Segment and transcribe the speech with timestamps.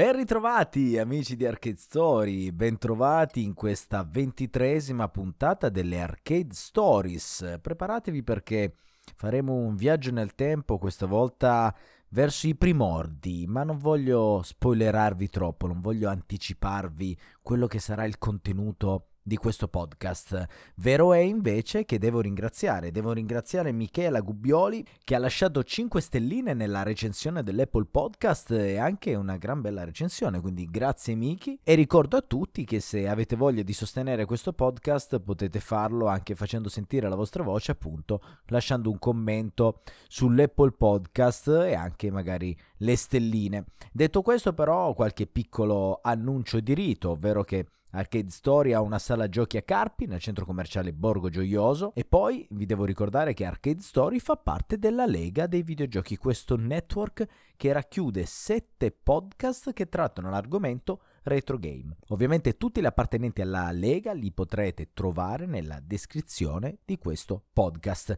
[0.00, 7.58] Ben ritrovati amici di Arcade Story, bentrovati in questa ventitresima puntata delle Arcade Stories.
[7.60, 8.76] Preparatevi perché
[9.14, 11.76] faremo un viaggio nel tempo, questa volta
[12.08, 18.16] verso i primordi, ma non voglio spoilerarvi troppo, non voglio anticiparvi quello che sarà il
[18.16, 20.46] contenuto di questo podcast.
[20.76, 26.54] Vero è invece che devo ringraziare, devo ringraziare Michela Gubbioli che ha lasciato 5 stelline
[26.54, 32.16] nella recensione dell'Apple Podcast e anche una gran bella recensione, quindi grazie Miki e ricordo
[32.16, 37.08] a tutti che se avete voglia di sostenere questo podcast potete farlo anche facendo sentire
[37.08, 43.64] la vostra voce appunto lasciando un commento sull'Apple Podcast e anche magari le stelline.
[43.92, 49.28] Detto questo però qualche piccolo annuncio di rito, ovvero che Arcade Story ha una sala
[49.28, 53.80] giochi a Carpi nel centro commerciale Borgo Gioioso e poi vi devo ricordare che Arcade
[53.80, 57.26] Story fa parte della Lega dei videogiochi, questo network
[57.56, 61.96] che racchiude sette podcast che trattano l'argomento retro game.
[62.08, 68.16] Ovviamente tutti gli appartenenti alla Lega li potrete trovare nella descrizione di questo podcast.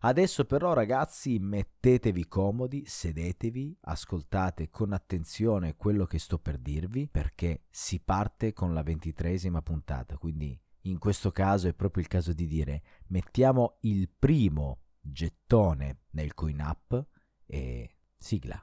[0.00, 7.64] Adesso però ragazzi mettetevi comodi, sedetevi, ascoltate con attenzione quello che sto per dirvi perché
[7.70, 12.46] si parte con la ventitresima puntata, quindi in questo caso è proprio il caso di
[12.46, 17.06] dire mettiamo il primo gettone nel coin up
[17.46, 18.60] e sigla.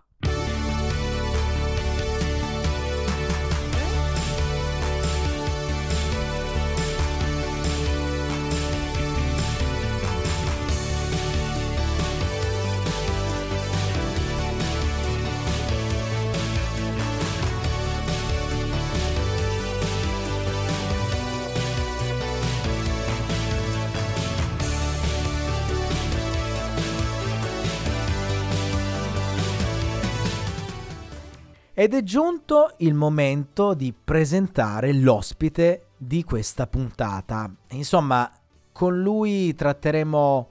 [31.76, 37.52] Ed è giunto il momento di presentare l'ospite di questa puntata.
[37.72, 38.32] Insomma,
[38.72, 40.50] con lui tratteremo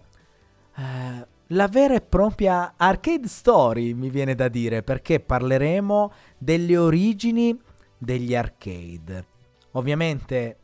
[0.76, 7.56] eh, la vera e propria arcade story, mi viene da dire, perché parleremo delle origini
[7.96, 9.26] degli arcade.
[9.72, 10.56] Ovviamente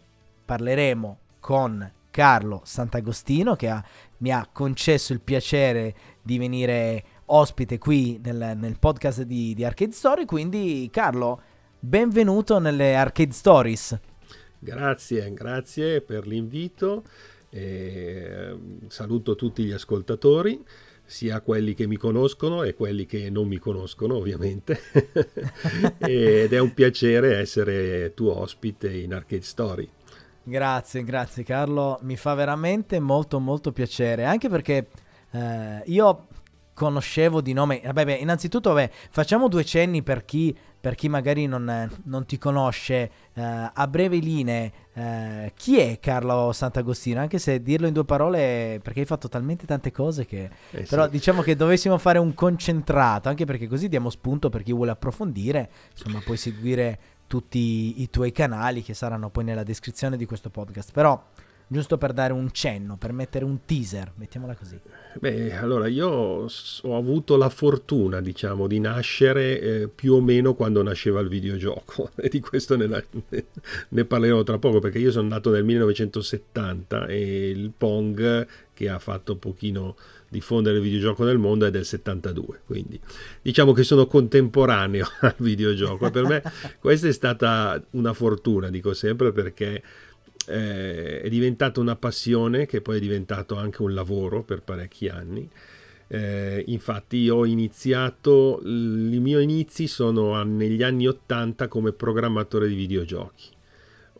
[0.44, 3.84] parleremo con Carlo Sant'Agostino che ha,
[4.18, 9.92] mi ha concesso il piacere di venire ospite qui nel, nel podcast di, di, Arcade
[9.92, 10.24] Story.
[10.24, 11.40] Quindi, Carlo,
[11.78, 13.98] benvenuto nelle Arcade Stories.
[14.58, 17.04] Grazie, grazie per l'invito.
[17.50, 18.56] Eh,
[18.88, 20.62] saluto tutti gli ascoltatori,
[21.04, 24.78] sia quelli che mi conoscono e quelli che non mi conoscono, ovviamente.
[25.98, 29.88] Ed è un piacere essere tuo ospite in Arcade Story.
[30.42, 34.88] Grazie, grazie Carlo, mi fa veramente molto molto piacere, anche perché
[35.30, 36.27] eh, io
[36.78, 37.80] conoscevo di nome.
[37.84, 42.38] Vabbè, beh, innanzitutto, vabbè, facciamo due cenni per chi, per chi magari non, non ti
[42.38, 43.10] conosce.
[43.34, 47.18] Uh, a brevi linee, uh, chi è Carlo Sant'Agostino?
[47.18, 50.48] Anche se dirlo in due parole, perché hai fatto talmente tante cose che...
[50.70, 51.10] Eh, però sì.
[51.10, 55.68] diciamo che dovessimo fare un concentrato, anche perché così diamo spunto per chi vuole approfondire.
[55.90, 60.92] Insomma, puoi seguire tutti i tuoi canali che saranno poi nella descrizione di questo podcast.
[60.92, 61.20] Però
[61.68, 64.80] giusto per dare un cenno, per mettere un teaser, mettiamola così.
[65.20, 70.82] Beh, allora io ho avuto la fortuna, diciamo, di nascere eh, più o meno quando
[70.82, 72.10] nasceva il videogioco.
[72.18, 72.88] E di questo ne,
[73.90, 78.98] ne, parlerò tra poco perché io sono nato nel 1970 e il Pong che ha
[78.98, 79.96] fatto un pochino
[80.28, 83.00] diffondere il videogioco nel mondo è del 72 quindi
[83.40, 86.06] diciamo che sono contemporaneo al videogioco.
[86.06, 86.42] E per me
[86.80, 89.82] questa è stata una fortuna dico sempre perché
[90.48, 95.48] eh, è diventata una passione che poi è diventato anche un lavoro per parecchi anni.
[96.10, 103.56] Eh, infatti ho iniziato, i miei inizi sono negli anni 80 come programmatore di videogiochi.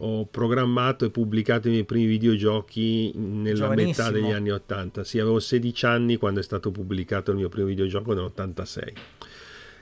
[0.00, 5.02] Ho programmato e pubblicato i miei primi videogiochi nella metà degli anni 80.
[5.02, 8.92] Sì, avevo 16 anni quando è stato pubblicato il mio primo videogioco nell'86.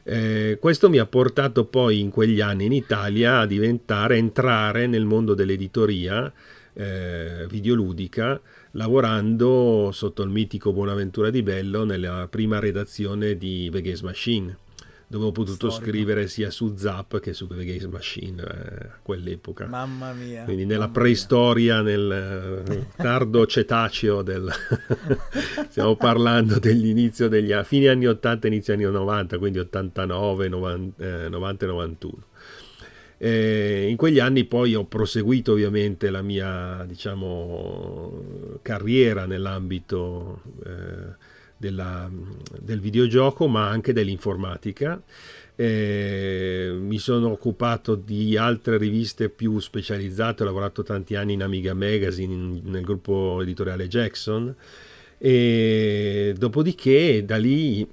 [0.08, 5.04] Eh, questo mi ha portato poi in quegli anni in Italia a diventare, entrare nel
[5.04, 6.32] mondo dell'editoria
[6.74, 8.40] eh, videoludica,
[8.72, 14.56] lavorando sotto il mitico Buonaventura di Bello nella prima redazione di The Games Machine
[15.08, 15.90] dove ho potuto Storico.
[15.90, 19.66] scrivere sia su Zap che su The Games Machine eh, a quell'epoca.
[19.66, 20.42] Mamma mia.
[20.44, 21.96] Quindi nella preistoria, mia.
[21.96, 24.50] nel eh, tardo cetaceo del...
[25.70, 31.28] stiamo parlando dell'inizio degli anni, fine anni 80, inizio anni 90, quindi 89, 90, eh,
[31.28, 32.22] 90 e 91.
[33.18, 41.14] Eh, in quegli anni poi ho proseguito ovviamente la mia diciamo carriera nell'ambito eh,
[41.56, 42.10] della,
[42.60, 45.00] del videogioco ma anche dell'informatica
[45.58, 51.72] Eh, mi sono occupato di altre riviste più specializzate, ho lavorato tanti anni in Amiga
[51.72, 54.54] Magazine, nel gruppo editoriale Jackson
[55.18, 57.88] e dopodiché da lì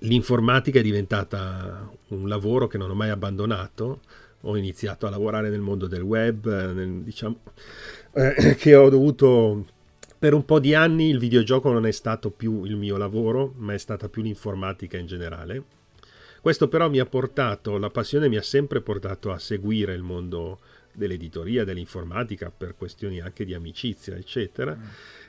[0.00, 4.00] l'informatica è diventata un lavoro che non ho mai abbandonato.
[4.42, 7.40] Ho iniziato a lavorare nel mondo del web, nel, diciamo,
[8.12, 9.66] eh, che ho dovuto
[10.18, 13.74] per un po' di anni il videogioco non è stato più il mio lavoro, ma
[13.74, 15.62] è stata più l'informatica in generale.
[16.40, 20.60] Questo però mi ha portato, la passione mi ha sempre portato a seguire il mondo
[20.92, 24.74] dell'editoria, dell'informatica, per questioni anche di amicizia, eccetera.
[24.74, 24.82] Mm.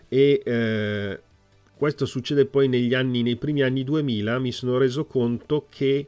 [0.07, 1.19] E eh,
[1.75, 6.07] questo succede poi negli anni, nei primi anni 2000, mi sono reso conto che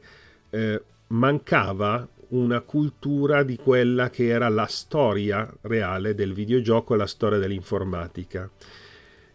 [0.50, 7.06] eh, mancava una cultura di quella che era la storia reale del videogioco e la
[7.06, 8.48] storia dell'informatica.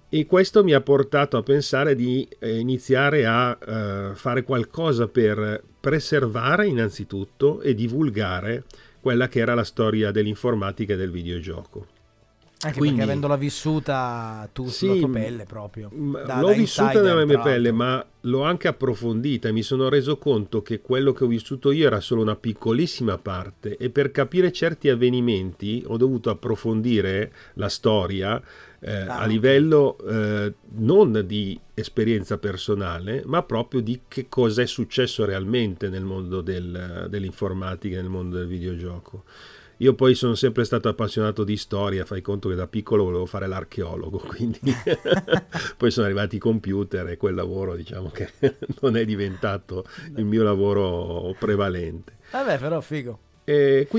[0.10, 5.62] E questo mi ha portato a pensare di eh, iniziare a eh, fare qualcosa per
[5.80, 8.64] preservare innanzitutto e divulgare
[9.02, 11.97] quella che era la storia dell'informatica e del videogioco.
[12.60, 15.92] Anche Quindi, perché avendola vissuta tu sì, sulla tua pelle proprio.
[15.94, 20.18] Da, l'ho da vissuta nella mia pelle, ma l'ho anche approfondita e mi sono reso
[20.18, 24.52] conto che quello che ho vissuto io era solo una piccolissima parte e per capire
[24.52, 28.42] certi avvenimenti ho dovuto approfondire la storia
[28.80, 34.66] eh, ah, a livello eh, non di esperienza personale, ma proprio di che cosa è
[34.66, 39.24] successo realmente nel mondo del, dell'informatica, nel mondo del videogioco.
[39.78, 43.48] Io poi sono sempre stato appassionato di storia, fai conto che da piccolo volevo fare
[43.48, 44.60] l'archeologo, quindi
[45.78, 48.32] poi sono arrivati i computer e quel lavoro diciamo che
[48.82, 49.86] non è diventato
[50.16, 52.18] il mio lavoro prevalente.
[52.32, 53.20] Vabbè, però figo.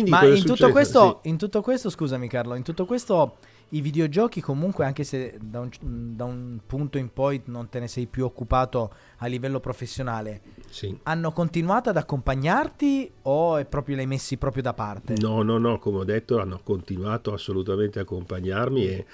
[0.09, 1.29] Ma in tutto, questo, sì.
[1.31, 3.37] in tutto questo, scusami Carlo, in tutto questo
[3.71, 7.89] i videogiochi comunque anche se da un, da un, punto in poi non te ne
[7.89, 10.97] sei più occupato a livello professionale sì.
[11.03, 15.15] hanno continuato ad accompagnarti o è proprio li hai messi proprio da parte?
[15.21, 19.07] No, no, no, come ho detto hanno continuato assolutamente a accompagnarmi e,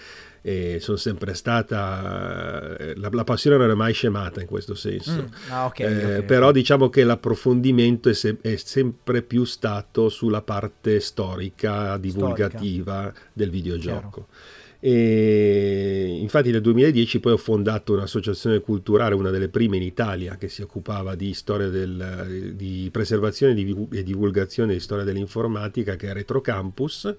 [0.46, 5.22] e sono sempre stata eh, la, la, passione non è mai scemata in questo senso
[5.22, 5.48] mm.
[5.48, 6.60] ah, okay, eh, okay, però okay.
[6.60, 13.20] diciamo che l'approfondimento è, se, è, sempre più stato sulla parte storica divulgativa storica.
[13.32, 14.62] del videogioco Chiaro.
[14.86, 20.48] E infatti nel 2010 poi ho fondato un'associazione culturale, una delle prime in Italia, che
[20.48, 26.42] si occupava di storia del, di preservazione e divulgazione di storia dell'informatica, che è Retro
[26.42, 27.14] Campus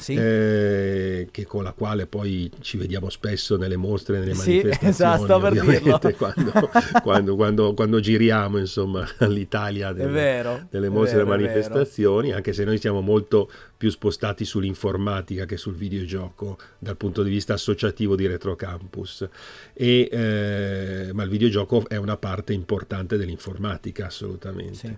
[0.00, 0.14] sì.
[0.14, 6.14] eh, che con la quale poi ci vediamo spesso nelle mostre, nelle sì, manifestazioni, esatto,
[6.16, 6.70] quando,
[7.02, 12.78] quando, quando, quando, giriamo insomma all'Italia delle, vero, delle mostre e manifestazioni, anche se noi
[12.78, 13.50] siamo molto
[13.80, 19.26] più spostati sull'informatica che sul videogioco dal punto di vista associativo di Retrocampus.
[19.72, 24.74] E, eh, ma il videogioco è una parte importante dell'informatica, assolutamente.
[24.74, 24.96] Sì,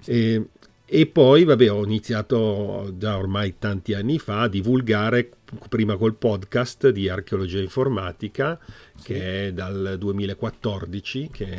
[0.00, 0.10] sì.
[0.10, 0.46] E,
[0.84, 5.30] e poi, vabbè, ho iniziato già ormai tanti anni fa a divulgare,
[5.70, 8.58] prima col podcast di archeologia informatica,
[8.94, 9.04] sì.
[9.04, 11.56] che è dal 2014 che,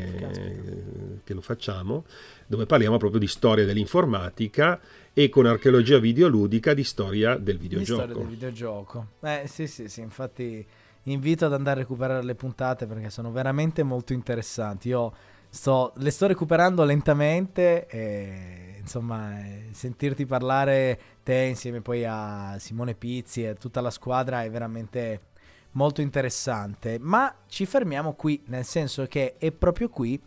[1.23, 2.05] che, lo facciamo,
[2.45, 4.79] dove parliamo proprio di storia dell'informatica
[5.21, 8.05] e con archeologia videoludica di storia del videogioco.
[8.05, 9.07] Di storia del videogioco.
[9.19, 10.65] Eh sì, sì, sì, infatti
[11.03, 14.87] invito ad andare a recuperare le puntate perché sono veramente molto interessanti.
[14.87, 15.13] Io
[15.49, 22.95] sto, le sto recuperando lentamente e insomma, eh, sentirti parlare te insieme poi a Simone
[22.95, 25.23] Pizzi e a tutta la squadra è veramente
[25.71, 26.97] molto interessante.
[26.97, 30.17] Ma ci fermiamo qui, nel senso che è proprio qui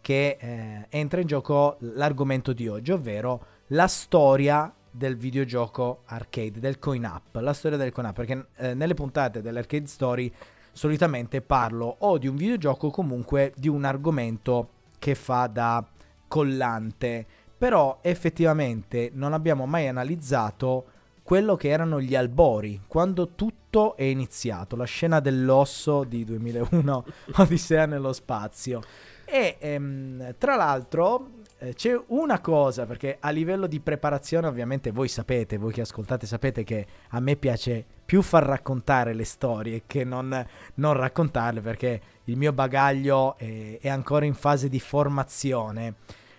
[0.00, 6.78] che eh, entra in gioco l'argomento di oggi, ovvero la storia del videogioco arcade, del
[6.78, 10.32] coin up, la storia del coin up, perché eh, nelle puntate dell'arcade story
[10.72, 15.84] solitamente parlo o di un videogioco o comunque di un argomento che fa da
[16.28, 17.26] collante
[17.60, 20.86] però effettivamente non abbiamo mai analizzato
[21.22, 27.04] quello che erano gli albori, quando tutto è iniziato, la scena dell'osso di 2001,
[27.36, 28.80] Odissea nello spazio.
[29.26, 35.08] E ehm, tra l'altro eh, c'è una cosa, perché a livello di preparazione ovviamente voi
[35.08, 40.02] sapete, voi che ascoltate sapete che a me piace più far raccontare le storie che
[40.02, 45.94] non, non raccontarle, perché il mio bagaglio è, è ancora in fase di formazione.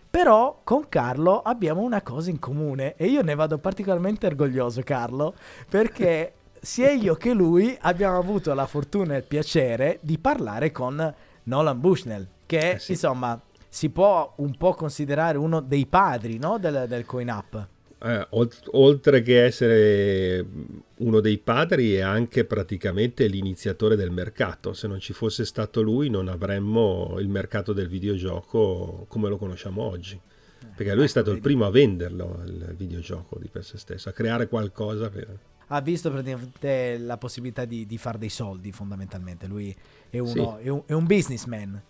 [0.10, 5.36] Però con Carlo abbiamo una cosa in comune e io ne vado particolarmente orgoglioso, Carlo,
[5.70, 11.14] perché sia io che lui abbiamo avuto la fortuna e il piacere di parlare con
[11.44, 12.92] Nolan Bushnell, che eh sì.
[12.94, 13.40] insomma
[13.74, 17.68] si può un po' considerare uno dei padri no, del, del coin up
[18.04, 18.28] eh,
[18.72, 20.44] oltre che essere
[20.98, 24.74] uno dei padri è anche praticamente l'iniziatore del mercato.
[24.74, 29.84] Se non ci fosse stato lui non avremmo il mercato del videogioco come lo conosciamo
[29.84, 30.20] oggi.
[30.76, 34.12] Perché lui è stato il primo a venderlo il videogioco di per se stesso, a
[34.14, 35.38] creare qualcosa per...
[35.68, 39.48] Ha visto praticamente la possibilità di, di fare dei soldi fondamentalmente.
[39.48, 39.76] Lui
[40.10, 40.66] è, uno, sì.
[40.66, 41.82] è, un, è un businessman.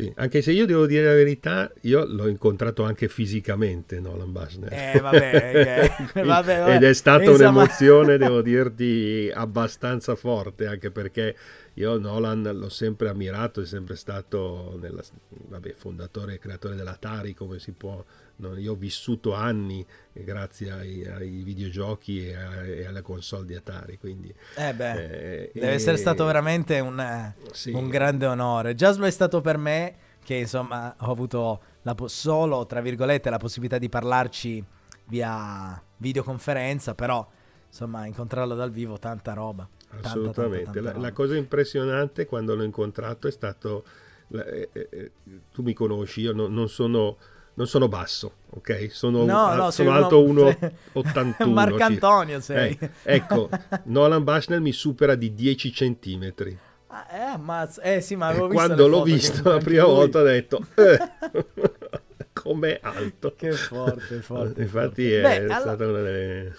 [0.00, 4.72] Sì, anche se io devo dire la verità, io l'ho incontrato anche fisicamente Nolan Bushnell.
[4.72, 6.24] Eh, vabbè, okay.
[6.24, 6.74] vabbè, vabbè.
[6.74, 7.50] Ed è stata Insomma...
[7.50, 11.36] un'emozione, devo dirti, abbastanza forte, anche perché
[11.74, 17.58] io Nolan l'ho sempre ammirato, è sempre stato nella, vabbè, fondatore e creatore dell'Atari, come
[17.58, 18.04] si può...
[18.36, 18.56] No?
[18.56, 23.98] Io ho vissuto anni grazie ai, ai videogiochi e, a, e, alle console di Atari,
[23.98, 24.34] quindi...
[24.56, 25.74] Eh beh, eh, deve e...
[25.74, 27.70] essere stato veramente un, sì.
[27.72, 28.74] un grande onore.
[28.74, 33.38] Già lo è stato per me, che insomma ho avuto la, solo, tra virgolette, la
[33.38, 34.64] possibilità di parlarci
[35.06, 37.26] via videoconferenza, però
[37.66, 39.68] insomma incontrarlo dal vivo, tanta roba.
[40.02, 40.64] Assolutamente.
[40.64, 43.84] Tanta, tanta, la, la, cosa impressionante quando l'ho incontrato è stato,
[44.32, 45.10] eh, eh, eh,
[45.52, 47.16] tu mi conosci, io no, non, sono,
[47.54, 48.88] non, sono, basso, ok?
[48.90, 51.52] Sono, no, no, sono alto 1,81.
[51.52, 52.76] Marcantonio sei.
[52.80, 53.48] Eh, ecco,
[53.84, 56.58] Nolan Bushnell mi supera di 10 centimetri.
[56.88, 57.82] Ah, eh, ammazza.
[57.82, 59.92] Eh sì, ma avevo visto Quando l'ho visto la prima lui.
[59.92, 60.66] volta ho detto...
[60.74, 60.98] Eh,
[62.32, 63.34] com'è alto.
[63.36, 64.62] Che forte, forte.
[64.62, 65.36] Infatti forte.
[65.36, 66.54] è Beh, stata una delle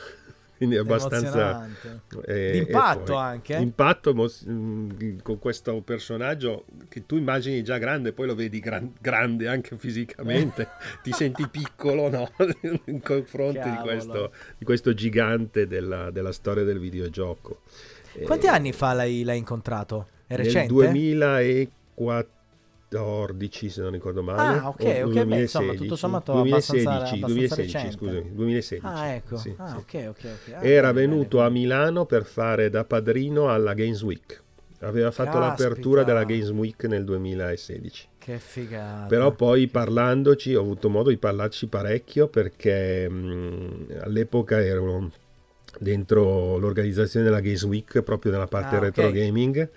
[0.62, 1.68] quindi è abbastanza
[2.28, 8.36] eh, impatto anche impatto mm, con questo personaggio che tu immagini già grande poi lo
[8.36, 10.68] vedi gran, grande anche fisicamente
[11.02, 12.30] ti senti piccolo no?
[12.86, 17.62] in confronto di questo, di questo, gigante della, della, storia del videogioco
[18.24, 20.10] quanti eh, anni fa l'hai, l'hai incontrato?
[20.28, 20.72] è recente?
[20.72, 22.40] nel 2004
[22.92, 24.60] 2014 se non ricordo male.
[24.60, 28.86] Ah, ok, ok, 2016, beh, insomma, tutto sommato 2016, abbastanza, 2016, scusami, 2016.
[28.86, 29.38] Ah, ecco.
[29.38, 29.76] Sì, ah, sì.
[29.76, 30.54] ok, ok, ok.
[30.54, 31.48] Ah, Era bene, venuto bene.
[31.48, 34.44] a Milano per fare da padrino alla Games Week.
[34.84, 35.64] Aveva fatto Caspita.
[35.64, 38.08] l'apertura della Games Week nel 2016.
[38.18, 39.06] Che figata.
[39.08, 45.12] Però poi parlandoci, ho avuto modo di parlarci parecchio perché mh, all'epoca ero
[45.80, 49.22] dentro l'organizzazione della Games Week proprio nella parte ah, retro okay.
[49.22, 49.70] gaming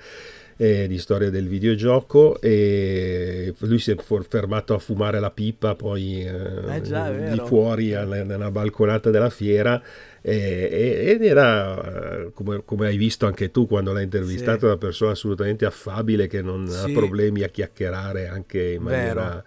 [0.57, 3.97] eh, di storia del videogioco e lui si è
[4.29, 9.83] fermato a fumare la pipa poi eh, eh già, di fuori nella balconata della fiera
[10.27, 14.65] ed era come, come, hai visto anche tu quando l'hai intervistato sì.
[14.65, 16.91] una persona assolutamente affabile che non sì.
[16.91, 19.45] ha problemi a chiacchierare anche in maniera Vero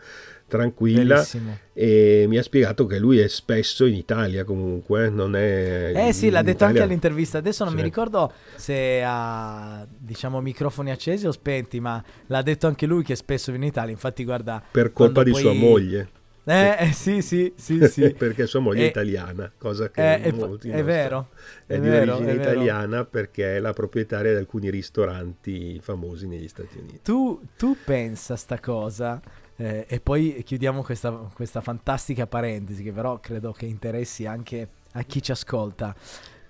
[0.47, 1.57] tranquilla Bellissimo.
[1.73, 5.91] e mi ha spiegato che lui è spesso in Italia comunque, non è...
[5.93, 6.67] Eh sì, l'ha detto Italia.
[6.67, 7.79] anche all'intervista, adesso non sì.
[7.79, 13.15] mi ricordo se ha diciamo microfoni accesi o spenti, ma l'ha detto anche lui che
[13.15, 14.63] spesso viene in Italia, infatti guarda...
[14.71, 15.41] Per colpa di poi...
[15.41, 16.09] sua moglie.
[16.49, 18.11] Eh, eh, sì, sì, sì, sì.
[18.17, 21.31] perché sua moglie è italiana, cosa che è, molti è vero.
[21.65, 26.25] È, è di vero, origine è italiana perché è la proprietaria di alcuni ristoranti famosi
[26.25, 27.01] negli Stati Uniti.
[27.03, 29.21] Tu, tu pensa sta cosa
[29.57, 35.01] eh, e poi chiudiamo questa, questa fantastica parentesi che però credo che interessi anche a
[35.03, 35.95] chi ci ascolta.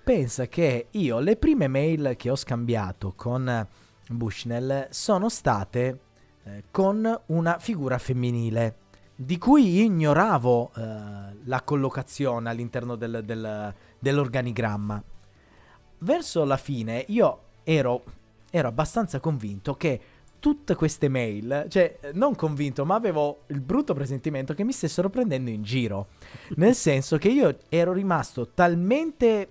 [0.04, 3.66] Pensa che io le prime mail che ho scambiato con
[4.08, 6.00] Bushnell sono state
[6.44, 10.82] eh, con una figura femminile di cui ignoravo eh,
[11.44, 15.02] la collocazione all'interno del, del, dell'organigramma.
[16.00, 18.04] Verso la fine io ero,
[18.50, 20.00] ero abbastanza convinto che
[20.38, 25.50] tutte queste mail, cioè non convinto, ma avevo il brutto presentimento che mi stessero prendendo
[25.50, 26.08] in giro.
[26.56, 29.48] Nel senso che io ero rimasto talmente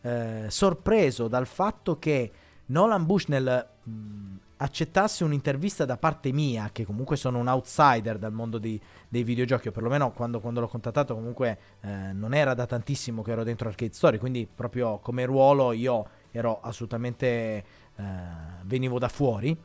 [0.00, 2.30] eh, sorpreso dal fatto che
[2.66, 8.58] Nolan Bushnell mh, accettasse un'intervista da parte mia, che comunque sono un outsider dal mondo
[8.58, 13.22] di, dei videogiochi, o perlomeno quando, quando l'ho contattato comunque eh, non era da tantissimo
[13.22, 17.84] che ero dentro Arcade Story, quindi proprio come ruolo io ero assolutamente...
[17.98, 19.56] Eh, venivo da fuori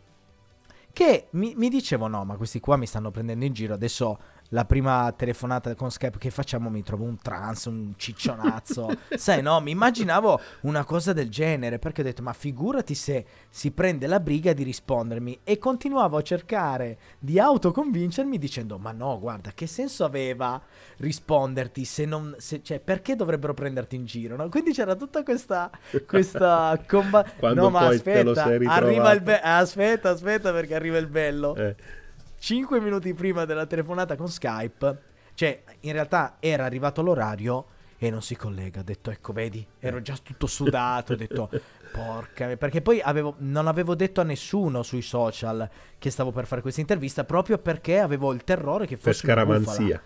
[0.94, 4.20] che mi, mi dicevo no, ma questi qua mi stanno prendendo in giro, adesso
[4.54, 8.90] la prima telefonata con Skype che facciamo mi trovo un trans, un ciccionazzo.
[9.16, 13.72] Sai, no, mi immaginavo una cosa del genere perché ho detto, ma figurati se si
[13.72, 19.52] prende la briga di rispondermi e continuavo a cercare di autoconvincermi dicendo, ma no, guarda,
[19.54, 20.62] che senso aveva
[20.98, 24.36] risponderti se non, se, cioè, perché dovrebbero prenderti in giro?
[24.36, 24.50] No?
[24.50, 25.70] Quindi c'era tutta questa,
[26.06, 27.26] questa comba...
[27.54, 31.56] no, ma aspetta, arriva il be- aspetta, aspetta perché arriva il bello.
[31.56, 32.00] Eh
[32.42, 34.98] 5 minuti prima della telefonata con Skype,
[35.36, 37.66] cioè in realtà era arrivato l'orario
[38.00, 38.80] e non si collega.
[38.80, 41.14] Ho detto, ecco, vedi, ero già tutto sudato.
[41.14, 41.52] ho detto,
[41.94, 45.70] porca, perché poi avevo, non avevo detto a nessuno sui social
[46.00, 50.02] che stavo per fare questa intervista proprio perché avevo il terrore che fosse per scaramanzia.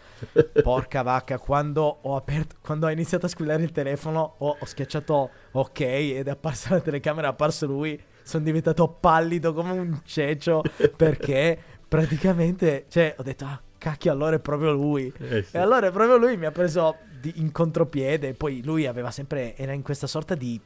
[0.61, 5.29] Porca vacca, quando ho, aperto, quando ho iniziato a squillare il telefono, ho, ho schiacciato
[5.51, 7.97] ok ed è apparsa la telecamera, è apparso lui.
[8.23, 10.63] Sono diventato pallido come un cecio
[10.97, 15.11] perché praticamente, cioè, ho detto, ah, cacchio, allora è proprio lui.
[15.17, 15.55] Eh sì.
[15.55, 18.33] E allora è proprio lui mi ha preso di, in contropiede.
[18.33, 20.59] Poi lui aveva sempre, era in questa sorta di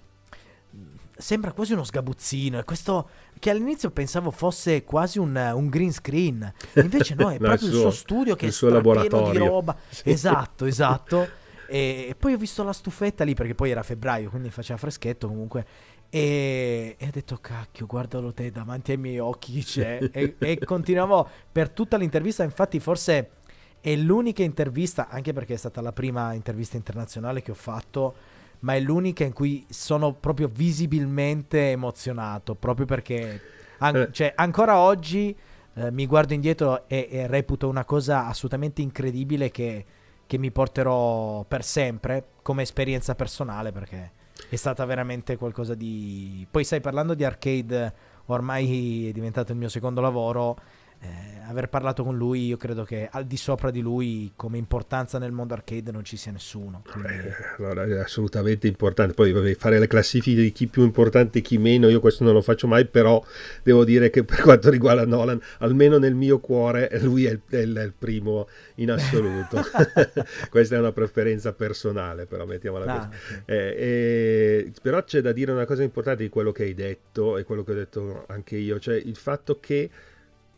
[1.19, 2.59] sembra quasi uno sgabuzzino.
[2.59, 6.51] E questo che all'inizio pensavo fosse quasi un, un green screen.
[6.75, 9.75] Invece no, è no, proprio il suo, il suo, studio che è pieno di roba.
[9.89, 10.09] Sì.
[10.09, 11.27] Esatto, esatto.
[11.67, 15.27] E, e, poi ho visto la stufetta lì perché poi era febbraio, quindi faceva freschetto
[15.27, 15.65] comunque.
[16.09, 20.09] E, e ho detto, cacchio, guardalo te davanti ai miei occhi chi c'è.
[20.11, 22.43] e, e continuavo per tutta l'intervista.
[22.43, 23.31] Infatti, forse
[23.79, 28.75] è l'unica intervista, anche perché è stata la prima intervista internazionale che ho fatto ma
[28.75, 33.41] è l'unica in cui sono proprio visibilmente emozionato, proprio perché
[33.79, 34.09] an- eh.
[34.11, 35.35] cioè, ancora oggi
[35.75, 39.85] eh, mi guardo indietro e, e, reputo una cosa assolutamente incredibile che,
[40.25, 44.11] che mi porterò per sempre come esperienza personale perché
[44.47, 46.47] è stata veramente qualcosa di...
[46.49, 47.93] Poi sai, parlando di arcade,
[48.27, 50.57] ormai è diventato il mio secondo lavoro
[51.01, 55.17] eh, aver parlato con lui, io credo che al di sopra di lui, come importanza
[55.17, 56.83] nel mondo arcade, non ci sia nessuno.
[56.89, 57.09] Quindi...
[57.09, 59.13] Eh, allora, è assolutamente importante.
[59.13, 62.33] Poi vabbè, fare le classifiche di chi più importante e chi meno, io questo non
[62.33, 63.23] lo faccio mai, però
[63.63, 67.57] devo dire che per quanto riguarda Nolan, almeno nel mio cuore, lui è il, è
[67.57, 69.61] il, è il primo in assoluto.
[70.49, 73.41] Questa è una preferenza personale, però mettiamola ah, così.
[73.43, 73.73] Okay.
[73.75, 77.63] Eh, però c'è da dire una cosa importante di quello che hai detto e quello
[77.63, 79.89] che ho detto anche io, cioè il fatto che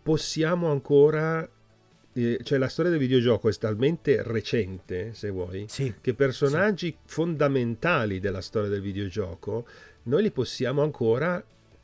[0.01, 1.47] possiamo ancora
[2.13, 6.97] eh, cioè la storia del videogioco è talmente recente, se vuoi, sì, che personaggi sì.
[7.05, 9.65] fondamentali della storia del videogioco
[10.03, 11.41] noi li possiamo ancora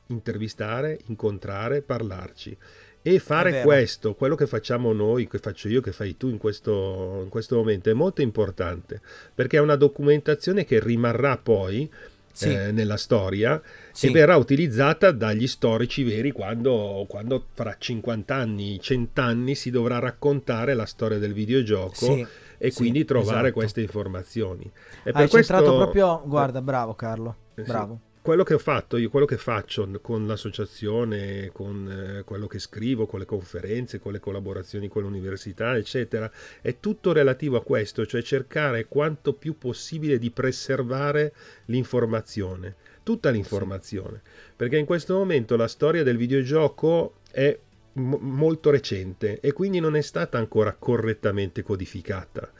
[0.08, 2.58] intervistare, incontrare, parlarci.
[3.02, 7.22] E fare questo, quello che facciamo noi, che faccio io, che fai tu in questo,
[7.24, 9.00] in questo momento, è molto importante,
[9.34, 11.90] perché è una documentazione che rimarrà poi
[12.38, 12.54] sì.
[12.54, 14.08] eh, nella storia sì.
[14.08, 20.00] e verrà utilizzata dagli storici veri quando, quando, fra 50 anni, 100 anni si dovrà
[20.00, 22.26] raccontare la storia del videogioco sì.
[22.58, 23.54] e quindi trovare esatto.
[23.54, 24.72] queste informazioni.
[25.04, 25.54] E Hai questo...
[25.54, 29.90] centrato proprio, guarda, bravo Carlo, eh, bravo quello che ho fatto, io quello che faccio
[30.02, 35.78] con l'associazione, con eh, quello che scrivo, con le conferenze, con le collaborazioni con l'università,
[35.78, 36.30] eccetera,
[36.62, 41.34] è tutto relativo a questo, cioè cercare quanto più possibile di preservare
[41.68, 44.22] l'informazione, tutta l'informazione,
[44.58, 47.58] perché in questo momento la storia del videogioco è
[47.94, 52.52] m- molto recente e quindi non è stata ancora correttamente codificata.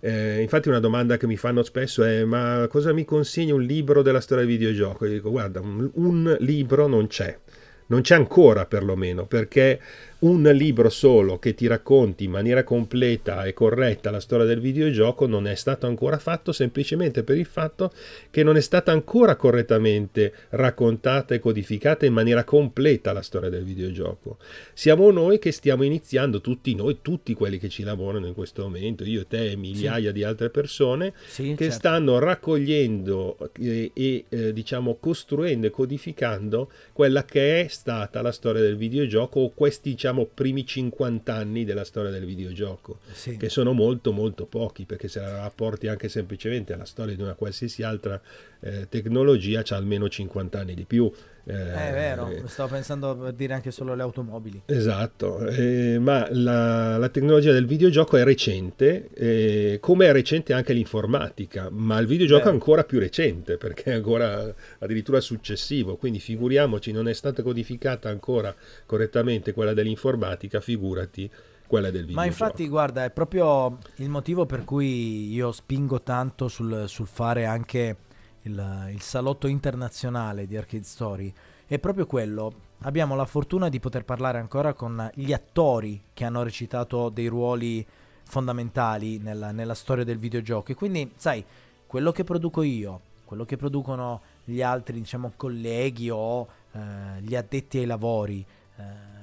[0.00, 4.00] Eh, infatti una domanda che mi fanno spesso è ma cosa mi consiglia un libro
[4.00, 5.04] della storia del videogioco?
[5.04, 7.38] Io dico guarda, un, un libro non c'è,
[7.86, 9.78] non c'è ancora perlomeno, perché
[10.20, 15.26] un libro solo che ti racconti in maniera completa e corretta la storia del videogioco
[15.26, 17.90] non è stato ancora fatto semplicemente per il fatto
[18.30, 23.64] che non è stata ancora correttamente raccontata e codificata in maniera completa la storia del
[23.64, 24.36] videogioco.
[24.74, 29.04] Siamo noi che stiamo iniziando, tutti noi, tutti quelli che ci lavorano in questo momento,
[29.04, 30.12] io, te e migliaia sì.
[30.12, 31.72] di altre persone, sì, che certo.
[31.72, 38.60] stanno raccogliendo e, e eh, diciamo costruendo e codificando quella che è stata la storia
[38.60, 43.36] del videogioco o questi diciamo diciamo primi 50 anni della storia del videogioco, sì.
[43.36, 47.34] che sono molto molto pochi, perché se la rapporti anche semplicemente alla storia di una
[47.34, 48.20] qualsiasi altra
[48.60, 51.10] eh, tecnologia, c'ha almeno 50 anni di più.
[51.44, 54.62] Eh, è vero, eh, stavo pensando per dire anche solo le automobili.
[54.66, 60.72] Esatto, eh, ma la, la, tecnologia del videogioco è recente, eh, come è recente anche
[60.72, 62.50] l'informatica, ma il videogioco Beh.
[62.50, 68.08] è ancora più recente perché è ancora addirittura successivo, quindi figuriamoci, non è stata codificata
[68.08, 68.54] ancora
[68.86, 71.30] correttamente quella dell'informatica, figurati
[71.66, 72.20] quella del videogioco.
[72.20, 77.46] Ma infatti, guarda, è proprio il motivo per cui io spingo tanto sul, sul fare
[77.46, 77.96] anche
[78.42, 81.32] il, il salotto internazionale di Arcade Story,
[81.66, 82.68] è proprio quello.
[82.80, 87.86] Abbiamo la fortuna di poter parlare ancora con gli attori che hanno recitato dei ruoli
[88.24, 90.72] fondamentali nella, nella storia del videogioco.
[90.72, 91.44] E quindi, sai,
[91.86, 96.80] quello che produco io, quello che producono gli altri, diciamo, colleghi o eh,
[97.20, 98.44] gli addetti ai lavori,
[98.76, 98.82] eh,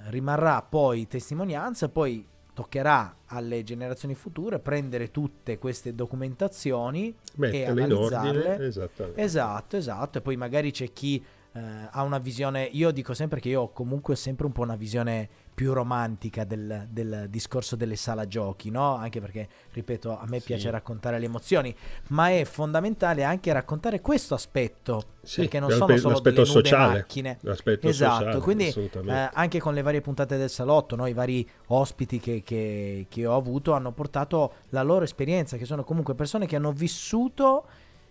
[0.10, 2.26] rimarrà poi testimonianza, poi
[2.58, 8.66] toccherà alle generazioni future prendere tutte queste documentazioni Metterle e analizzarle.
[9.14, 10.18] Esatto, esatto.
[10.18, 12.64] E poi magari c'è chi eh, ha una visione.
[12.64, 16.86] Io dico sempre che io ho comunque sempre un po' una visione più romantica del,
[16.88, 18.94] del, discorso delle sala giochi, no?
[18.94, 20.46] Anche perché, ripeto, a me sì.
[20.46, 21.76] piace raccontare le emozioni,
[22.10, 27.40] ma è fondamentale anche raccontare questo aspetto, sì, perché non sono solo delle sociale, macchine.
[27.42, 31.08] L'aspetto esatto, sociale, quindi eh, anche con le varie puntate del salotto, no?
[31.08, 35.84] i vari ospiti che, che, che ho avuto hanno portato la loro esperienza, che sono
[35.84, 37.66] comunque persone che hanno vissuto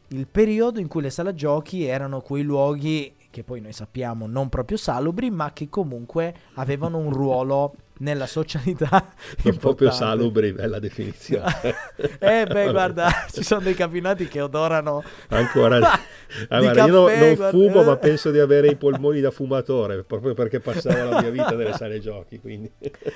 [0.09, 4.49] il periodo in cui le sala giochi erano quei luoghi che poi noi sappiamo non
[4.49, 9.13] proprio salubri, ma che comunque avevano un ruolo nella socialità.
[9.47, 11.55] Non proprio salubre, bella definizione.
[12.19, 15.03] eh beh, guarda, ci sono dei cabinati che odorano.
[15.29, 15.79] Ancora.
[16.49, 17.51] Ah, guarda, caffè, io no, non guarda.
[17.51, 21.55] fumo, ma penso di avere i polmoni da fumatore, proprio perché passavo la mia vita
[21.55, 22.41] nelle sale giochi.
[22.41, 22.69] Quindi.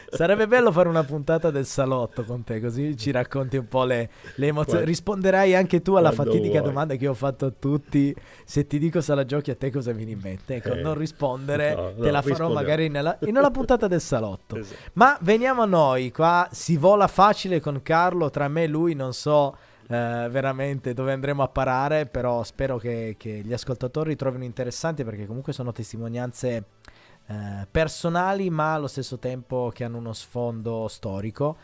[0.09, 4.11] Sarebbe bello fare una puntata del salotto con te, così ci racconti un po' le,
[4.37, 4.85] le emozioni.
[4.85, 6.71] Risponderai anche tu alla fatidica vuoi.
[6.71, 8.15] domanda che ho fatto a tutti.
[8.45, 10.55] Se ti dico sala giochi, a te cosa viene in mente?
[10.55, 10.81] Ecco, eh.
[10.81, 14.55] non rispondere, no, te no, la farò magari nella, in una puntata del salotto.
[14.55, 14.70] Esatto.
[14.95, 19.13] Ma veniamo a noi, qua si vola facile con Carlo, tra me e lui non
[19.13, 19.57] so
[19.89, 25.27] eh, veramente dove andremo a parare, però spero che, che, gli ascoltatori trovino interessanti perché
[25.27, 26.65] comunque sono testimonianze
[27.27, 31.57] eh, personali ma allo stesso tempo che hanno uno sfondo storico.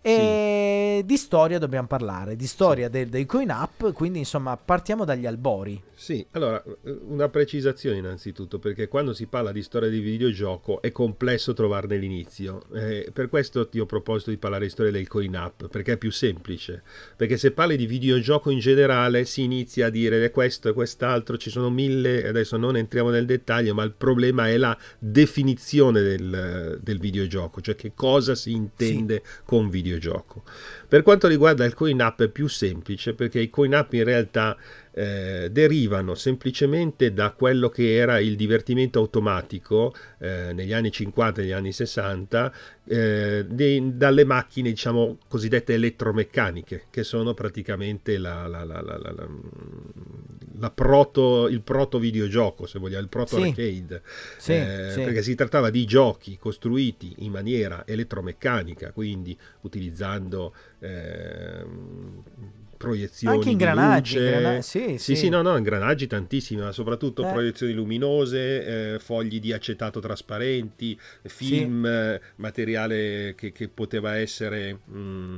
[0.00, 1.04] E sì.
[1.04, 2.92] di storia dobbiamo parlare, di storia sì.
[2.92, 5.82] dei, dei coin up, quindi insomma partiamo dagli albori.
[5.94, 6.62] Sì, allora
[7.08, 12.62] una precisazione innanzitutto, perché quando si parla di storia di videogioco è complesso trovarne l'inizio.
[12.72, 15.96] Eh, per questo ti ho proposto di parlare di storia del coin up, perché è
[15.96, 16.84] più semplice.
[17.16, 21.50] Perché se parli di videogioco in generale si inizia a dire questo e quest'altro, ci
[21.50, 26.98] sono mille, adesso non entriamo nel dettaglio, ma il problema è la definizione del, del
[27.00, 29.30] videogioco, cioè che cosa si intende sì.
[29.44, 29.87] con videogioco.
[30.88, 34.56] Per quanto riguarda il coin up è più semplice, perché i coin up in realtà
[34.98, 41.44] eh, derivano semplicemente da quello che era il divertimento automatico eh, negli anni 50 e
[41.44, 42.52] negli anni 60
[42.84, 48.82] eh, de, dalle macchine diciamo cosiddette elettromeccaniche che sono praticamente la, la, la,
[50.58, 53.42] la proto, il proto videogioco se vogliamo il proto sì.
[53.42, 54.02] arcade
[54.36, 55.02] sì, eh, sì.
[55.02, 61.64] perché si trattava di giochi costruiti in maniera elettromeccanica quindi utilizzando eh,
[62.78, 67.30] proiezioni anche ingranaggi, ingrana- sì, sì, sì, sì, no, no, ingranaggi tantissimi, ma soprattutto eh.
[67.30, 71.90] proiezioni luminose, eh, fogli di acetato trasparenti, film, sì.
[71.90, 75.36] Eh, materiale che, che, poteva essere, mh, mm,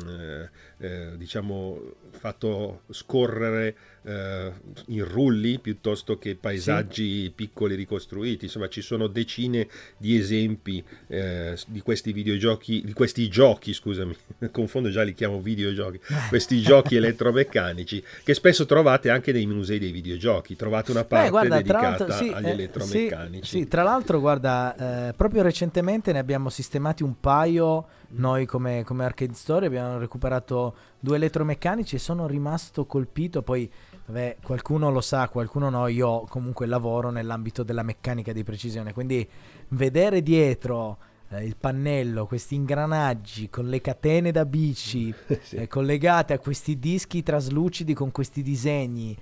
[0.81, 1.79] eh, eh, diciamo,
[2.11, 4.53] fatto scorrere eh,
[4.87, 7.33] in rulli piuttosto che paesaggi sì.
[7.35, 8.47] piccoli ricostruiti.
[8.47, 14.17] Insomma, ci sono decine di esempi eh, di questi videogiochi, di questi giochi, scusami,
[14.51, 19.93] confondo già li chiamo videogiochi, questi giochi elettromeccanici che spesso trovate anche nei musei dei
[19.93, 20.57] videogiochi.
[20.57, 23.45] Trovate una parte Beh, guarda, dedicata sì, agli eh, elettromeccanici.
[23.45, 27.87] Sì, sì, tra l'altro, guarda, eh, proprio recentemente ne abbiamo sistemati un paio.
[28.13, 33.43] Noi come, come Arcade Story abbiamo recuperato due elettromeccanici e sono rimasto colpito.
[33.43, 33.71] Poi
[34.11, 39.27] Vabbè, qualcuno lo sa, qualcuno no, io comunque lavoro nell'ambito della meccanica di precisione, quindi
[39.69, 45.57] vedere dietro eh, il pannello, questi ingranaggi con le catene da bici sì.
[45.57, 49.17] eh, collegate a questi dischi traslucidi con questi disegni,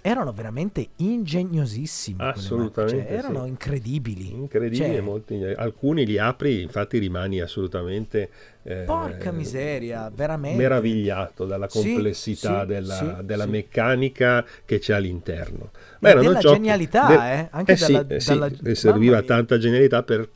[0.00, 2.22] erano veramente ingegnosissimi.
[2.22, 3.04] Assolutamente.
[3.04, 3.48] Cioè, erano sì.
[3.48, 4.30] incredibili.
[4.30, 8.30] Incredibili, cioè, molti, alcuni li apri, infatti rimani assolutamente...
[8.62, 10.56] Eh, Porca miseria, veramente.
[10.56, 15.70] Meravigliato dalla complessità sì, della, sì, della meccanica che c'è all'interno.
[16.00, 17.48] Beh, della giochi, genialità, de- eh?
[17.52, 18.50] Anche eh dalla, sì, dalla...
[18.50, 20.28] sì, serviva tanta genialità per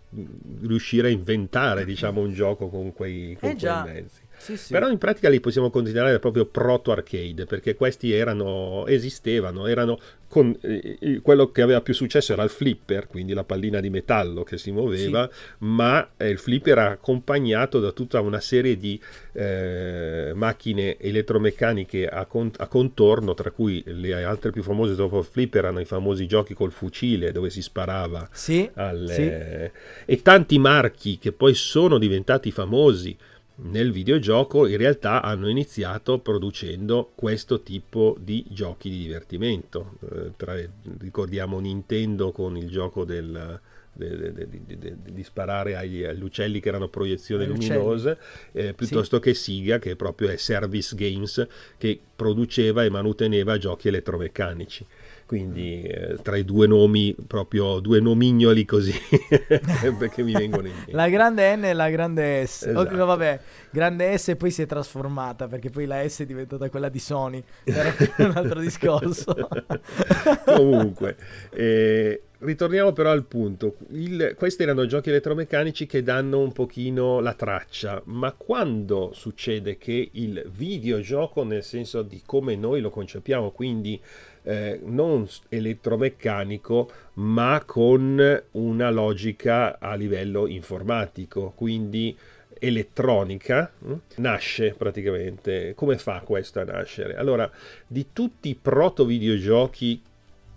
[0.62, 4.19] riuscire a inventare, diciamo, un gioco con quei, con eh quei mezzi.
[4.40, 4.72] Sì, sì.
[4.72, 10.56] Però in pratica li possiamo considerare proprio proto arcade perché questi erano, esistevano, erano con,
[10.62, 14.56] eh, quello che aveva più successo era il flipper, quindi la pallina di metallo che
[14.56, 15.54] si muoveva, sì.
[15.58, 18.98] ma eh, il flipper era accompagnato da tutta una serie di
[19.32, 25.24] eh, macchine elettromeccaniche a, con, a, contorno, tra cui le altre più famose dopo il
[25.24, 28.26] flipper erano i famosi giochi col fucile dove si sparava
[28.74, 29.72] alle...
[30.06, 33.16] e tanti marchi che poi sono diventati famosi
[33.62, 39.98] nel videogioco in realtà hanno iniziato producendo questo tipo di giochi di divertimento.
[40.10, 40.54] Eh, tra,
[40.98, 43.60] ricordiamo Nintendo con il gioco del,
[43.92, 48.18] de, de, de, di sparare agli, agli, uccelli che erano proiezioni luminose,
[48.52, 49.22] eh, piuttosto sì.
[49.22, 51.46] che Siga che proprio è Service Games
[51.76, 54.86] che produceva e manuteneva giochi elettromeccanici
[55.30, 58.92] quindi eh, tra i due nomi, proprio due nomignoli così,
[59.96, 60.90] perché mi vengono in mente.
[60.90, 62.66] La grande N e la grande S.
[62.66, 62.96] Esatto.
[62.96, 63.40] No, vabbè,
[63.70, 67.40] grande S poi si è trasformata, perché poi la S è diventata quella di Sony,
[67.62, 67.94] era
[68.26, 69.32] un altro discorso.
[70.46, 71.16] Comunque,
[71.50, 73.76] eh, ritorniamo però al punto.
[73.90, 80.08] Il, questi erano giochi elettromeccanici che danno un pochino la traccia, ma quando succede che
[80.10, 84.00] il videogioco, nel senso di come noi lo concepiamo, quindi
[84.42, 92.16] eh, non elettromeccanico, ma con una logica a livello informatico, quindi
[92.58, 95.74] elettronica, hm, nasce praticamente.
[95.74, 97.16] Come fa questo a nascere?
[97.16, 97.50] Allora,
[97.86, 100.00] di tutti i proto videogiochi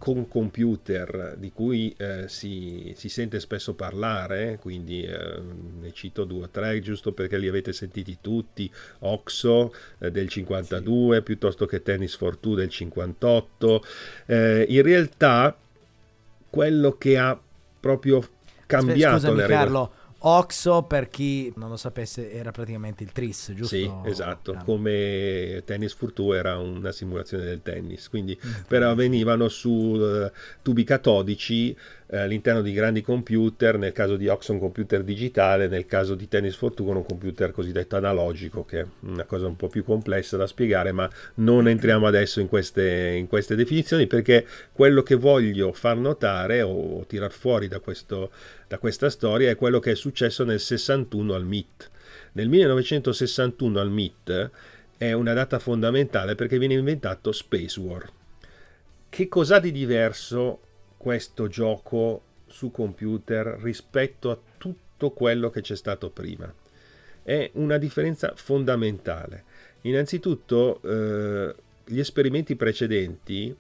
[0.04, 5.40] con computer di cui eh, si, si, sente spesso parlare, quindi eh,
[5.80, 11.16] ne cito due o tre giusto perché li avete sentiti tutti, Oxo eh, del 52
[11.16, 11.24] sì.
[11.24, 13.84] piuttosto che Tennis for Two del 58,
[14.26, 15.56] eh, in realtà
[16.50, 17.40] quello che ha
[17.80, 18.28] proprio
[18.66, 19.64] cambiato Scusami, le regole.
[19.64, 19.94] Carlo,
[20.26, 23.76] Oxo, per chi non lo sapesse, era praticamente il tris, giusto?
[23.76, 24.64] Sì, esatto, ah.
[24.64, 28.52] come Tennis for Two era una simulazione del tennis, quindi mm.
[28.68, 30.32] però venivano su uh,
[30.62, 31.76] tubi catodici
[32.14, 36.56] eh, all'interno di grandi computer, nel caso di Oxon computer digitale, nel caso di Tennis
[36.56, 40.46] for Two un computer cosiddetto analogico, che è una cosa un po' più complessa da
[40.46, 45.98] spiegare, ma non entriamo adesso in queste, in queste definizioni perché quello che voglio far
[45.98, 48.30] notare o tirar fuori da questo
[48.74, 51.92] da questa storia è quello che è successo nel 61 al MIT.
[52.32, 54.52] Nel 1961 al MIT
[54.98, 58.10] è una data fondamentale perché viene inventato Space War.
[59.10, 60.60] Che cos'ha di diverso
[60.98, 66.52] questo gioco su computer rispetto a tutto quello che c'è stato prima?
[67.22, 69.44] È una differenza fondamentale.
[69.82, 71.54] Innanzitutto eh,
[71.86, 73.56] gli esperimenti precedenti,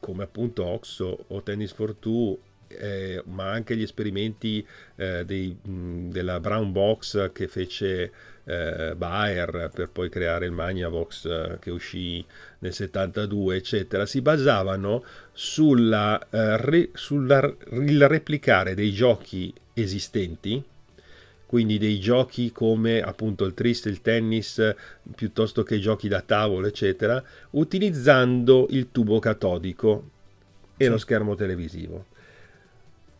[0.00, 2.38] come appunto Oxo o Tennis for Two
[2.76, 8.12] eh, ma anche gli esperimenti eh, dei, mh, della Brown Box che fece
[8.44, 12.24] eh, Bayer per poi creare il Magnavox eh, che uscì
[12.58, 20.62] nel 72, eccetera, si basavano sulla, eh, re, sulla il replicare dei giochi esistenti
[21.46, 24.74] quindi dei giochi come appunto il trist, il tennis,
[25.14, 30.10] piuttosto che giochi da tavolo, eccetera, utilizzando il tubo catodico
[30.76, 30.90] e sì.
[30.90, 32.06] lo schermo televisivo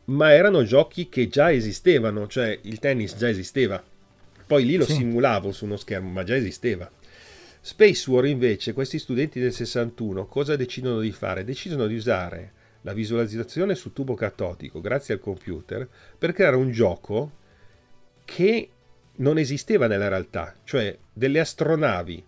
[0.07, 3.83] ma erano giochi che già esistevano, cioè il tennis già esisteva.
[4.47, 4.95] Poi lì lo sì.
[4.95, 6.91] simulavo su uno schermo, ma già esisteva.
[7.61, 11.45] Space War invece, questi studenti del 61 cosa decidono di fare?
[11.45, 15.89] Decidono di usare la visualizzazione su tubo catodico grazie al computer
[16.19, 17.33] per creare un gioco
[18.27, 18.69] che
[19.17, 22.25] non esisteva nella realtà, cioè delle astronavi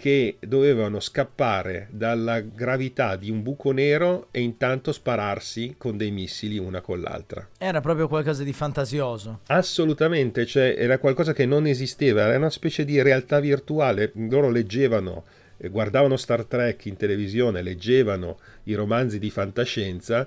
[0.00, 6.56] che dovevano scappare dalla gravità di un buco nero e intanto spararsi con dei missili
[6.56, 7.46] una con l'altra.
[7.58, 9.40] Era proprio qualcosa di fantasioso.
[9.48, 14.10] Assolutamente, cioè era qualcosa che non esisteva, era una specie di realtà virtuale.
[14.14, 15.24] Loro leggevano,
[15.58, 20.26] eh, guardavano Star Trek in televisione, leggevano i romanzi di fantascienza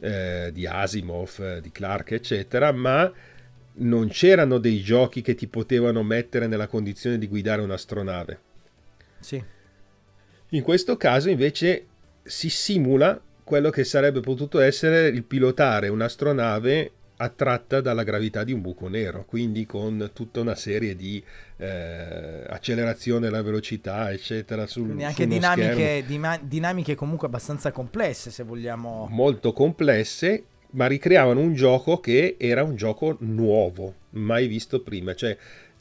[0.00, 3.12] eh, di Asimov, eh, di Clark, eccetera, ma
[3.72, 8.48] non c'erano dei giochi che ti potevano mettere nella condizione di guidare un'astronave
[9.20, 9.42] sì.
[10.50, 11.86] In questo caso invece
[12.22, 18.62] si simula quello che sarebbe potuto essere il pilotare un'astronave attratta dalla gravità di un
[18.62, 21.22] buco nero, quindi con tutta una serie di
[21.58, 24.66] eh, accelerazione della velocità, eccetera.
[24.66, 29.06] Sul, quindi anche dinamiche, dima, dinamiche comunque abbastanza complesse, se vogliamo.
[29.10, 35.14] Molto complesse, ma ricreavano un gioco che era un gioco nuovo, mai visto prima.
[35.14, 35.36] Cioè,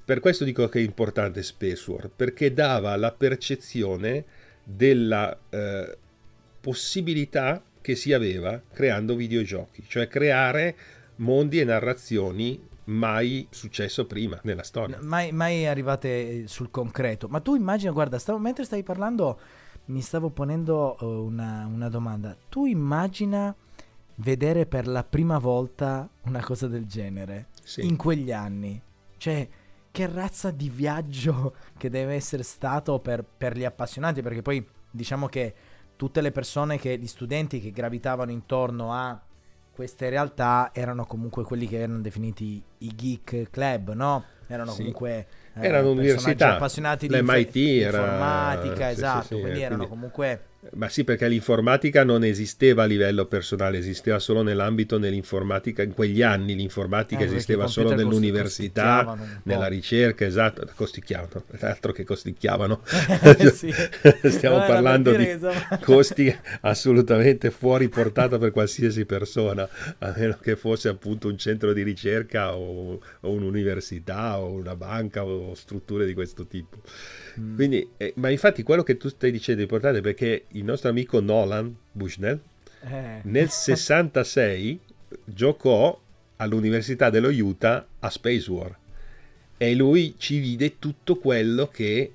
[0.10, 4.26] per questo dico che è importante Space War, perché dava la percezione
[4.63, 5.98] della eh,
[6.60, 10.76] possibilità che si aveva creando videogiochi, cioè creare
[11.17, 14.98] mondi e narrazioni mai successo prima nella storia.
[15.00, 17.28] Mai, mai arrivate sul concreto.
[17.28, 19.39] Ma tu immagina, guarda, stavo, mentre stavi parlando
[19.86, 22.36] mi stavo ponendo uh, una, una domanda.
[22.50, 23.56] Tu immagina
[24.15, 27.86] vedere per la prima volta una cosa del genere sì.
[27.86, 28.82] in quegli anni?
[29.15, 29.48] Cioè,
[29.91, 35.28] che razza di viaggio che deve essere stato per, per gli appassionati, perché poi diciamo
[35.28, 35.54] che
[35.95, 39.21] tutte le persone, che, gli studenti che gravitavano intorno a
[39.71, 44.25] queste realtà erano comunque quelli che erano definiti i geek club, no?
[44.47, 44.78] Erano sì.
[44.78, 48.89] comunque eh, erano università appassionati di MIT informatica, era...
[48.89, 49.95] esatto, sì, sì, quindi erano quindi...
[49.95, 50.43] comunque
[50.74, 55.84] ma sì, perché l'informatica non esisteva a livello personale, esisteva solo nell'ambito dell'informatica.
[55.84, 62.82] In quegli anni l'informatica eh, esisteva solo nell'università, nella ricerca, esatto, costicchiavano, altro che costicchiavano.
[64.30, 65.28] Stiamo no, parlando di
[65.82, 69.67] costi assolutamente fuori portata per qualsiasi persona,
[70.00, 75.24] a meno che fosse appunto un centro di ricerca o, o un'università o una banca
[75.24, 76.82] o strutture di questo tipo.
[77.39, 77.56] Mm.
[77.56, 81.20] Quindi, eh, ma infatti quello che tu stai dicendo è importante perché il nostro amico
[81.20, 82.40] Nolan Bushnell
[82.82, 83.20] eh.
[83.24, 84.80] nel 66
[85.26, 86.00] giocò
[86.38, 88.78] all'Università dello Utah a Space War
[89.58, 92.14] e lui ci vide tutto quello che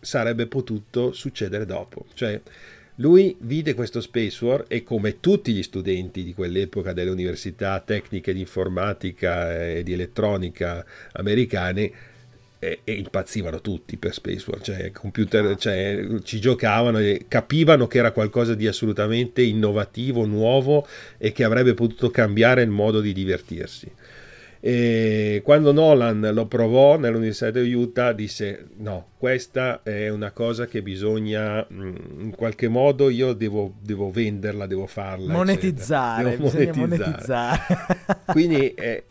[0.00, 2.04] sarebbe potuto succedere dopo.
[2.12, 2.40] Cioè,
[2.96, 8.34] lui vide questo Space War e come tutti gli studenti di quell'epoca delle università tecniche
[8.34, 11.90] di informatica e di elettronica americane,
[12.58, 17.98] e, e, impazzivano tutti per Space War, cioè, computer, cioè, ci giocavano e capivano che
[17.98, 23.90] era qualcosa di assolutamente innovativo, nuovo e che avrebbe potuto cambiare il modo di divertirsi.
[24.60, 30.82] E quando Nolan lo provò nell'Università di Utah disse no, questa è una cosa che
[30.82, 35.32] bisogna mm, in qualche modo io devo, devo venderla, devo farla.
[35.32, 36.76] Monetizzare, devo monetizzare.
[36.76, 37.60] monetizzare.
[38.32, 39.04] Quindi eh,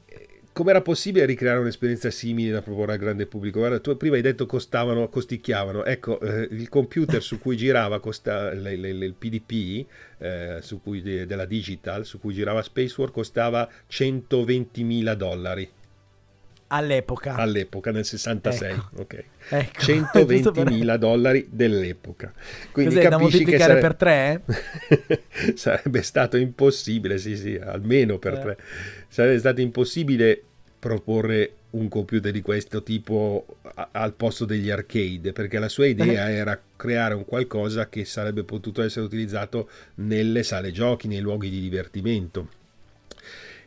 [0.58, 3.60] come era possibile ricreare un'esperienza simile da proporre al grande pubblico?
[3.60, 5.86] Guarda, tu prima hai detto costavano, costicchiavano.
[5.86, 9.86] Ecco, eh, il computer su cui girava costa, le, le, le, il PDP
[10.17, 15.70] eh, cui, della Digital, su cui girava Spacewar, costava 120 mila dollari.
[16.70, 17.36] All'epoca.
[17.36, 19.02] All'epoca, nel 66, ecco.
[19.02, 19.24] ok.
[19.50, 19.80] Ecco.
[19.80, 22.34] 120 mila dollari dell'epoca.
[22.72, 23.80] Quindi Cos'è, da moltiplicare sare...
[23.80, 24.41] per tre?
[25.56, 28.39] sarebbe stato impossibile, sì sì, almeno per eh.
[28.39, 28.58] tre.
[29.08, 30.47] Sarebbe stato impossibile
[30.80, 33.58] proporre un computer di questo tipo
[33.92, 38.82] al posto degli arcade, perché la sua idea era creare un qualcosa che sarebbe potuto
[38.82, 42.50] essere utilizzato nelle sale giochi, nei luoghi di divertimento.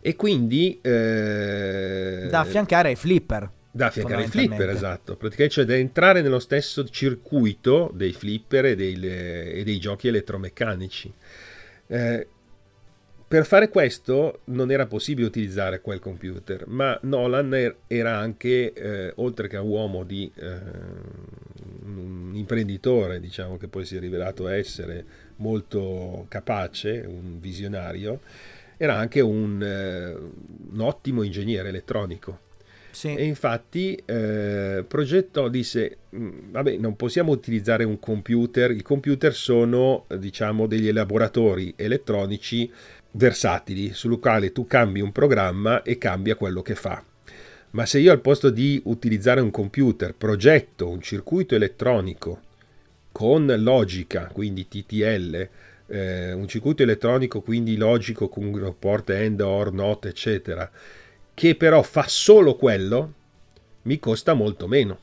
[0.01, 0.79] E quindi...
[0.81, 3.51] Eh, da affiancare ai flipper.
[3.71, 5.17] Da affiancare ai flipper, esatto.
[5.17, 11.13] Praticamente cioè da entrare nello stesso circuito dei flipper e dei, e dei giochi elettromeccanici.
[11.87, 12.27] Eh,
[13.31, 19.47] per fare questo non era possibile utilizzare quel computer, ma Nolan era anche, eh, oltre
[19.47, 20.59] che un uomo di eh,
[21.85, 25.05] un imprenditore, diciamo che poi si è rivelato essere
[25.37, 28.19] molto capace, un visionario,
[28.77, 30.13] era anche un, eh,
[30.73, 32.49] un ottimo ingegnere elettronico.
[32.91, 33.15] Sì.
[33.15, 40.07] E infatti eh, progettò, disse, mm, vabbè, non possiamo utilizzare un computer, i computer sono,
[40.19, 42.69] diciamo, degli elaboratori elettronici
[43.13, 47.03] versatili sul quale tu cambi un programma e cambia quello che fa.
[47.73, 52.41] Ma se io al posto di utilizzare un computer progetto un circuito elettronico
[53.13, 55.49] con logica, quindi TTL,
[55.87, 60.71] eh, un circuito elettronico quindi logico con porte AND, OR, NOT, eccetera,
[61.35, 63.15] che però fa solo quello,
[63.83, 64.99] mi costa molto meno.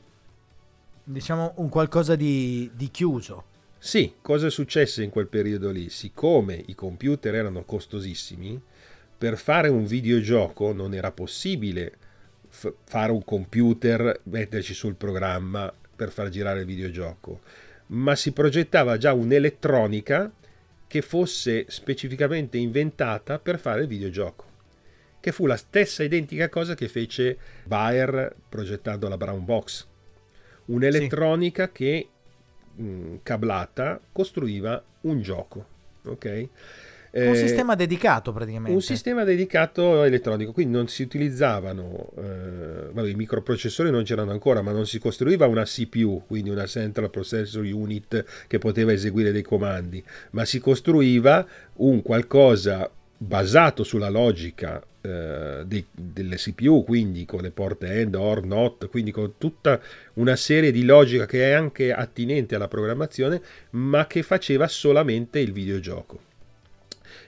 [1.04, 3.44] Diciamo un qualcosa di, di chiuso.
[3.78, 5.88] Sì, cosa è successo in quel periodo lì?
[5.88, 8.60] Siccome i computer erano costosissimi,
[9.16, 11.92] per fare un videogioco non era possibile
[12.48, 17.40] f- fare un computer, metterci sul programma per far girare il videogioco,
[17.88, 20.32] ma si progettava già un'elettronica
[20.86, 24.44] che fosse specificamente inventata per fare il videogioco,
[25.20, 29.86] che fu la stessa identica cosa che fece Bayer progettando la Brown Box,
[30.66, 31.72] un'elettronica sì.
[31.72, 32.08] che
[32.78, 35.66] mh, mm, cablata costruiva un gioco.
[36.04, 36.48] Ok?
[37.10, 38.72] un eh, sistema dedicato praticamente.
[38.72, 44.60] Un sistema dedicato elettronico, quindi non si utilizzavano, eh, vabbè, i microprocessori non c'erano ancora,
[44.62, 49.42] ma non si costruiva una CPU, quindi una Central Processor Unit che poteva eseguire dei
[49.42, 57.40] comandi, ma si costruiva un qualcosa basato sulla logica eh, di, delle CPU, quindi con
[57.40, 59.80] le porte AND, OR, NOT, quindi con tutta
[60.14, 65.52] una serie di logica che è anche attinente alla programmazione, ma che faceva solamente il
[65.52, 66.26] videogioco.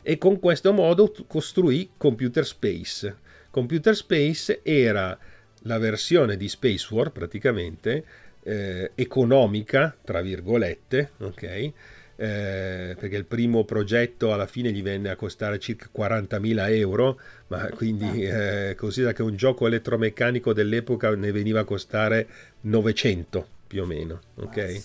[0.03, 3.17] E con questo modo costruì Computer Space.
[3.51, 5.19] Computer Space era
[5.65, 8.05] la versione di Space War praticamente
[8.43, 11.73] eh, economica, tra virgolette, ok?
[12.21, 17.67] Eh, perché il primo progetto alla fine gli venne a costare circa 40.000 euro, ma
[17.71, 22.29] quindi eh, considera che un gioco elettromeccanico dell'epoca ne veniva a costare
[22.61, 24.21] 900 più o meno.
[24.35, 24.83] Ok?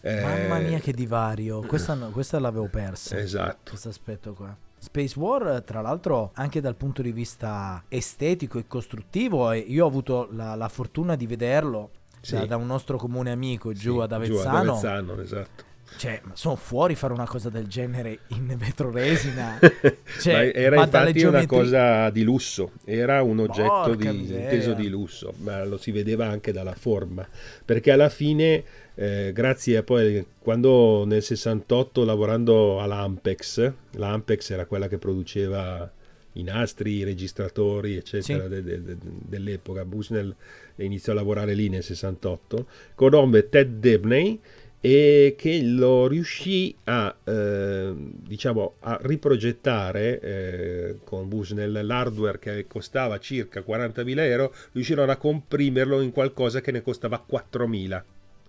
[0.00, 3.18] Eh, Mamma mia che divario, questa, questa l'avevo persa.
[3.18, 3.70] Esatto.
[3.70, 4.56] Questo aspetto qua.
[4.76, 10.28] Space War, tra l'altro, anche dal punto di vista estetico e costruttivo, io ho avuto
[10.32, 12.34] la, la fortuna di vederlo sì.
[12.34, 14.40] da, da, un nostro comune amico giù sì, ad Avezzano.
[14.40, 19.58] Giù ad Avezzano, esatto cioè, sono fuori fare una cosa del genere in vetroresina.
[20.20, 21.26] Cioè, era infatti geometrie...
[21.26, 26.26] una cosa di lusso, era un oggetto di, inteso di lusso, ma lo si vedeva
[26.26, 27.26] anche dalla forma,
[27.64, 28.62] perché alla fine,
[28.94, 35.90] eh, grazie a poi, quando nel 68 lavorando all'Ampex, l'Ampex era quella che produceva
[36.34, 38.48] i nastri, i registratori, eccetera, sì.
[38.48, 40.34] de, de, de, dell'epoca, Bushnell
[40.76, 44.40] iniziò a lavorare lì nel 68, conobbe Ted Debney,
[44.86, 53.18] e che lo riuscì a, eh, diciamo, a riprogettare eh, con Bushnell l'hardware che costava
[53.18, 58.02] circa 40.000 euro, riuscirono a comprimerlo in qualcosa che ne costava 4.000,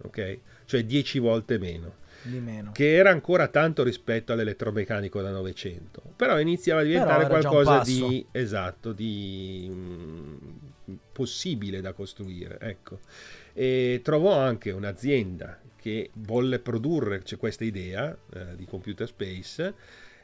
[0.04, 0.38] ok?
[0.66, 1.94] Cioè 10 volte meno.
[2.24, 2.74] meno.
[2.74, 8.92] Che era ancora tanto rispetto all'elettromeccanico da 900, però iniziava a diventare qualcosa di esatto,
[8.92, 9.74] di mh,
[10.92, 13.00] mm, possibile da costruire, ecco.
[13.54, 19.76] e trovò anche un'azienda che volle produrre cioè, questa idea eh, di computer space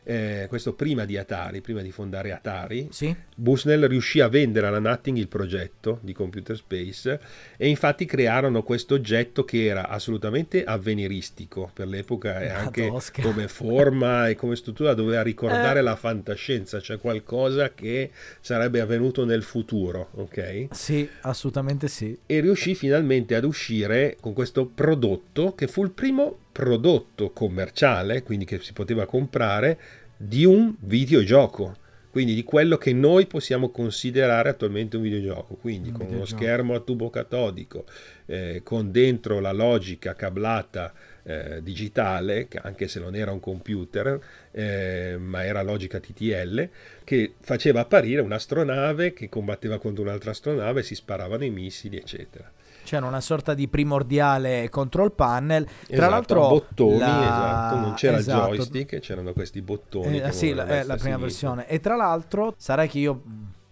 [0.04, 3.16] eh, questo prima di Atari, prima di fondare Atari, sì.
[3.36, 7.20] Bushnell riuscì a vendere alla Nutting il progetto di Computer Space
[7.56, 13.22] e infatti crearono questo oggetto che era assolutamente avveniristico per l'epoca e anche tosca.
[13.22, 15.84] come forma e come struttura doveva ricordare eh.
[15.84, 20.68] la fantascienza, cioè qualcosa che sarebbe avvenuto nel futuro, ok?
[20.72, 22.18] Sì, assolutamente sì.
[22.26, 28.45] E riuscì finalmente ad uscire con questo prodotto che fu il primo prodotto commerciale, quindi
[28.45, 29.80] che si poteva comprare,
[30.18, 31.78] di un videogioco.
[32.12, 35.56] Quindi di quello che noi possiamo considerare attualmente un videogioco.
[35.56, 36.34] Quindi un con videogioco.
[36.34, 37.86] uno schermo a tubo catodico,
[38.26, 40.93] eh, con dentro la logica cablata
[41.24, 44.20] eh, digitale, anche se non era un computer,
[44.52, 46.70] eh, ma era logica TTL,
[47.06, 52.52] che faceva apparire un'astronave che combatteva contro un'altra astronave, si sparavano i missili, eccetera
[52.84, 55.66] c'era una sorta di primordiale control panel.
[55.66, 57.22] Tra esatto, l'altro, bottoni, la...
[57.22, 58.50] esatto, non c'era esatto.
[58.50, 60.20] il joystick, c'erano questi bottoni.
[60.20, 61.68] Eh, sì, la, eh, la prima versione.
[61.68, 63.22] E tra l'altro, sarà che io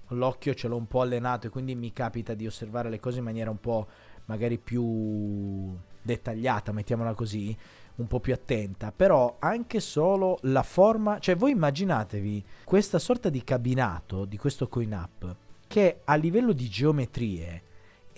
[0.09, 3.23] l'occhio ce l'ho un po' allenato e quindi mi capita di osservare le cose in
[3.23, 3.87] maniera un po'
[4.25, 7.55] magari più dettagliata, mettiamola così,
[7.95, 13.43] un po' più attenta, però anche solo la forma, cioè voi immaginatevi questa sorta di
[13.43, 15.35] cabinato di questo coin up
[15.67, 17.63] che a livello di geometrie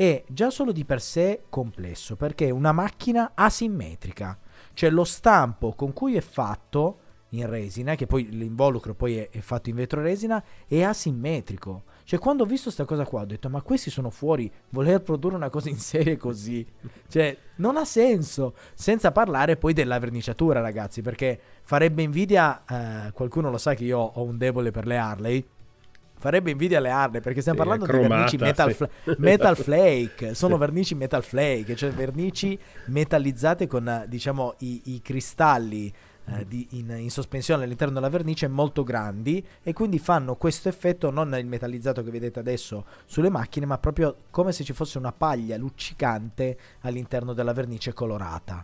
[0.01, 4.35] è già solo di per sé complesso perché è una macchina asimmetrica,
[4.73, 6.97] cioè lo stampo con cui è fatto
[7.29, 11.83] in resina, che poi l'involucro poi è, fatto in vetro resina, è asimmetrico.
[12.03, 15.35] Cioè quando ho visto questa cosa qua ho detto ma questi sono fuori, voler produrre
[15.35, 16.65] una cosa in serie così,
[17.07, 22.63] cioè non ha senso, senza parlare poi della verniciatura ragazzi, perché farebbe invidia,
[23.07, 25.47] eh, qualcuno lo sa che io ho un debole per le Harley,
[26.21, 28.75] farebbe invidia alle Harley perché stiamo sì, parlando cromata, di vernici metal, sì.
[28.75, 35.91] fl- metal flake sono vernici metal flake cioè vernici metallizzate con diciamo i, i cristalli
[36.27, 41.09] eh, di, in, in, sospensione all'interno della vernice molto grandi e quindi fanno questo effetto
[41.09, 45.11] non il metallizzato che vedete adesso sulle macchine ma proprio come se ci fosse una
[45.11, 48.63] paglia luccicante all'interno della vernice colorata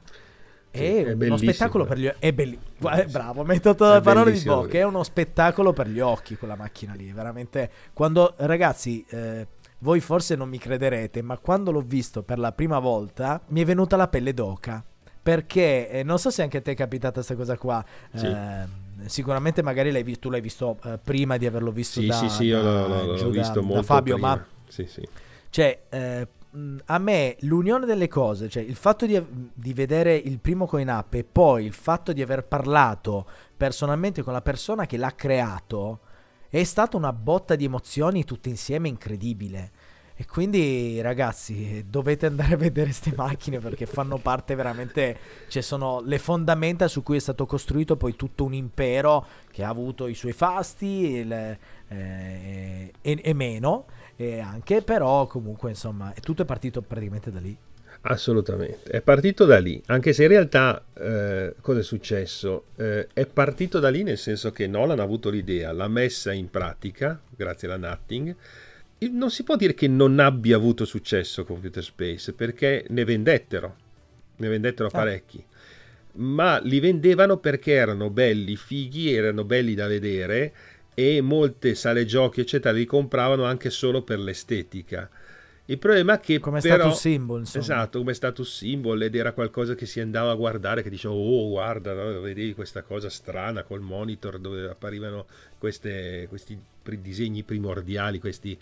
[0.72, 2.18] è, è uno spettacolo per gli occhi.
[2.20, 2.92] È bellissimo.
[2.92, 4.78] Eh, bravo, metto tutte le parole di bocca.
[4.78, 7.12] È uno spettacolo per gli occhi quella macchina lì.
[7.12, 7.70] Veramente.
[7.94, 9.48] Quando, ragazzi, eh,
[9.80, 13.66] voi forse non mi crederete, ma quando l'ho visto per la prima volta mi è
[13.66, 14.84] venuta la pelle d'oca.
[15.22, 17.84] Perché eh, non so se anche a te è capitata questa cosa qua.
[18.14, 18.26] Sì.
[18.26, 22.16] Eh, sicuramente magari l'hai visto, tu l'hai visto uh, prima di averlo visto sì, da,
[22.16, 24.36] sì, sì, io l'ho, l'ho, l'ho visto da, molto da Fabio, prima.
[24.36, 25.08] ma sì, sì.
[25.50, 26.28] Cioè, eh,
[26.86, 29.22] a me l'unione delle cose, cioè il fatto di,
[29.54, 34.34] di, vedere il primo coin up e poi il fatto di aver parlato personalmente con
[34.34, 36.00] la persona che l'ha creato
[36.50, 39.72] è stata una botta di emozioni tutte insieme incredibile.
[40.20, 45.18] E quindi ragazzi dovete andare a vedere queste macchine perché fanno parte veramente,
[45.48, 49.70] cioè sono le fondamenta su cui è stato costruito poi tutto un impero che ha
[49.70, 53.86] avuto i suoi fasti il, eh, e, e meno
[54.18, 57.56] e anche, però comunque insomma è tutto è partito praticamente da lì.
[58.02, 62.66] Assolutamente, è partito da lì, anche se in realtà eh, cosa è successo?
[62.76, 66.50] Eh, è partito da lì nel senso che Nolan ha avuto l'idea, l'ha messa in
[66.50, 68.36] pratica grazie alla Nutting.
[69.12, 73.76] Non si può dire che non abbia avuto successo Computer Space perché ne vendettero,
[74.38, 74.92] ne vendettero ah.
[74.92, 75.44] parecchi,
[76.14, 80.54] ma li vendevano perché erano belli, fighi, erano belli da vedere
[81.00, 85.08] e molte sale giochi eccetera li compravano anche solo per l'estetica.
[85.66, 87.64] Il problema è che come però, status symbol, insomma.
[87.64, 91.50] esatto, come status symbol ed era qualcosa che si andava a guardare che diceva "Oh,
[91.50, 92.20] guarda, no?
[92.22, 95.26] vedevi questa cosa strana col monitor dove apparivano
[95.58, 96.58] queste, questi
[97.00, 98.58] disegni primordiali, questi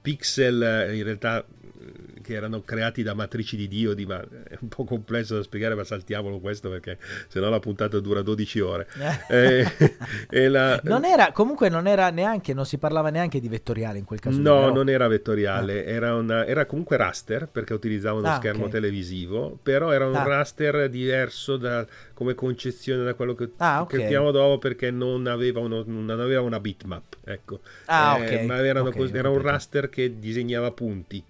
[0.00, 4.68] pixel eh, in realtà eh, che erano creati da matrici di diodi, ma è un
[4.68, 6.98] po' complesso da spiegare, ma saltiamolo questo perché
[7.28, 8.86] sennò la puntata dura 12 ore.
[9.28, 10.80] eh, la...
[10.84, 14.40] Non era, comunque non era neanche, non si parlava neanche di vettoriale in quel caso.
[14.40, 15.88] No, non era vettoriale, ah.
[15.88, 18.72] era, una, era, comunque raster perché utilizzava uno ah, schermo okay.
[18.72, 20.22] televisivo, però era un ah.
[20.22, 21.84] raster diverso da,
[22.14, 24.06] come concezione da quello che, ah, okay.
[24.06, 27.60] che dopo perché non aveva, uno, non aveva, una bitmap, ecco.
[27.86, 28.46] Ah, eh, okay.
[28.46, 31.22] Ma erano, era un raster che disegnava punti.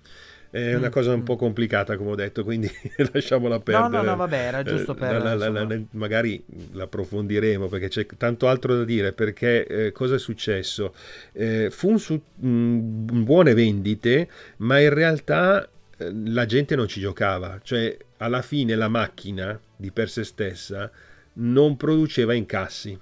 [0.50, 1.24] È una mm, cosa un mm.
[1.24, 2.68] po' complicata, come ho detto, quindi
[3.12, 3.88] lasciamola perdere.
[3.88, 5.22] No, no, no, vabbè, era giusto per...
[5.22, 6.42] La, la, la, magari
[6.72, 10.92] l'approfondiremo perché c'è tanto altro da dire, perché eh, cosa è successo?
[11.32, 16.98] Eh, fu un su, mh, buone vendite, ma in realtà eh, la gente non ci
[16.98, 20.90] giocava, cioè alla fine la macchina di per sé stessa
[21.34, 22.98] non produceva incassi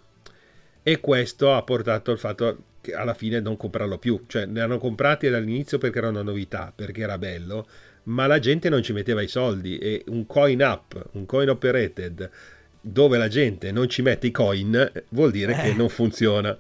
[0.82, 2.56] e questo ha portato al fatto
[2.92, 7.02] alla fine non comprarlo più, cioè ne hanno comprati dall'inizio perché era una novità, perché
[7.02, 7.66] era bello,
[8.04, 12.30] ma la gente non ci metteva i soldi e un coin up, un coin operated
[12.80, 15.62] dove la gente non ci mette i coin vuol dire eh.
[15.62, 16.56] che non funziona.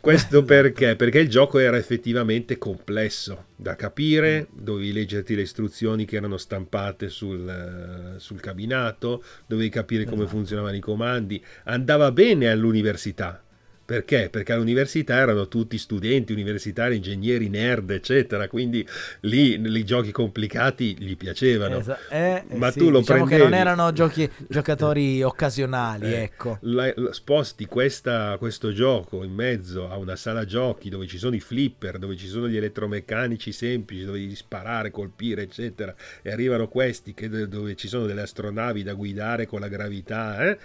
[0.00, 0.96] Questo perché?
[0.96, 7.08] Perché il gioco era effettivamente complesso da capire, dovevi leggerti le istruzioni che erano stampate
[7.08, 10.36] sul, sul cabinato, dovevi capire come esatto.
[10.36, 13.40] funzionavano i comandi, andava bene all'università,
[13.84, 14.28] perché?
[14.30, 18.86] Perché all'università erano tutti studenti, universitari, ingegneri, nerd, eccetera, quindi
[19.20, 21.78] lì i giochi complicati gli piacevano.
[21.78, 23.42] Esa- eh, Ma sì, tu lo diciamo prendevi...
[23.42, 26.58] che non erano giochi, giocatori occasionali, eh, ecco.
[26.62, 31.34] La, la, sposti questa, questo gioco in mezzo a una sala giochi dove ci sono
[31.34, 36.68] i flipper, dove ci sono gli elettromeccanici semplici, dove devi sparare, colpire, eccetera, e arrivano
[36.68, 40.58] questi che, dove ci sono delle astronavi da guidare con la gravità, eh?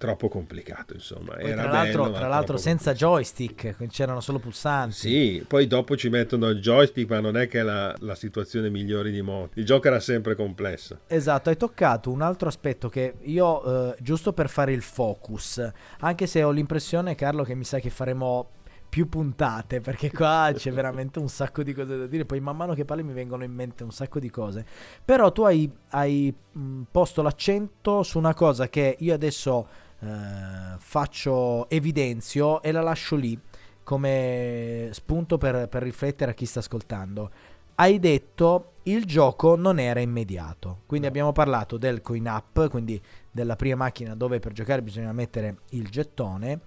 [0.00, 1.38] Troppo complicato, insomma.
[1.38, 4.94] Era tra l'altro, bello, tra l'altro senza joystick, c'erano solo pulsanti.
[4.94, 8.70] Sì, poi dopo ci mettono il joystick, ma non è che è la, la situazione
[8.70, 9.50] migliore di modo.
[9.54, 11.00] Il gioco era sempre complesso.
[11.06, 15.70] Esatto, hai toccato un altro aspetto che io, eh, giusto per fare il focus,
[16.00, 18.50] anche se ho l'impressione, Carlo, che mi sa che faremo
[18.90, 22.74] più puntate perché qua c'è veramente un sacco di cose da dire poi man mano
[22.74, 24.66] che parli mi vengono in mente un sacco di cose
[25.02, 26.34] però tu hai, hai
[26.90, 29.66] posto l'accento su una cosa che io adesso
[30.00, 33.38] eh, faccio evidenzio e la lascio lì
[33.90, 37.30] come spunto per, per riflettere a chi sta ascoltando.
[37.74, 41.12] Hai detto il gioco non era immediato, quindi no.
[41.12, 45.88] abbiamo parlato del coin up, quindi della prima macchina dove per giocare bisogna mettere il
[45.88, 46.60] gettone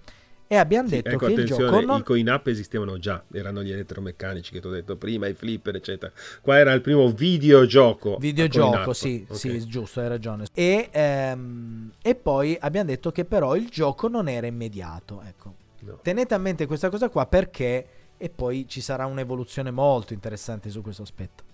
[0.46, 2.00] e abbiamo detto sì, ecco, che il gioco non...
[2.00, 5.76] i coin up esistevano già, erano gli elettromeccanici che ti ho detto prima, i flipper
[5.76, 6.12] eccetera.
[6.42, 8.16] Qua era il primo videogioco.
[8.18, 9.36] Videogioco, sì, okay.
[9.38, 10.44] sì, giusto, hai ragione.
[10.52, 15.54] E, ehm, e, poi abbiamo detto che però il gioco non era immediato, ecco.
[15.80, 15.98] No.
[16.02, 17.86] Tenete a mente questa cosa qua perché
[18.16, 21.52] e poi ci sarà un'evoluzione molto interessante su questo aspetto.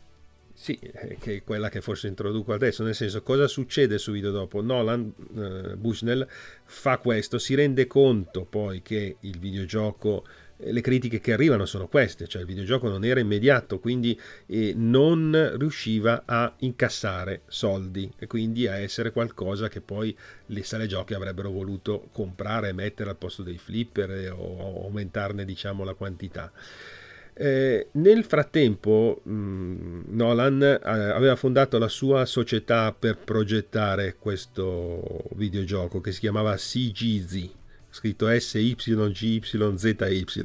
[0.62, 4.60] Sì, eh, che è quella che forse introduco adesso, nel senso cosa succede subito dopo?
[4.60, 6.26] Nolan, uh, Bushnell,
[6.64, 10.26] fa questo, si rende conto poi che il videogioco,
[10.58, 14.74] eh, le critiche che arrivano sono queste, cioè il videogioco non era immediato, quindi eh,
[14.76, 21.14] non riusciva a incassare soldi e quindi a essere qualcosa che poi le sale giochi
[21.14, 26.52] avrebbero voluto comprare e mettere al posto dei flipper o aumentarne diciamo la quantità.
[27.42, 35.24] Eh, nel frattempo mh, mm, Nolan eh, aveva fondato la sua società per progettare questo
[35.36, 37.48] videogioco che si chiamava CGZ,
[37.88, 39.40] scritto SYGYZY,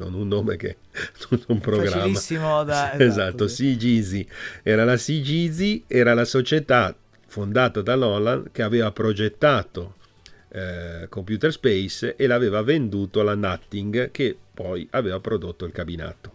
[0.03, 0.77] un nome che
[1.47, 1.89] un programma.
[1.97, 2.93] Facilissimo da...
[2.97, 4.25] Esatto, esatto CGZ.
[4.63, 6.95] Era la CGZ, era la società
[7.27, 9.95] fondata da Nolan che aveva progettato
[10.47, 16.34] eh, Computer Space e l'aveva venduto alla Nutting che poi aveva prodotto il cabinato.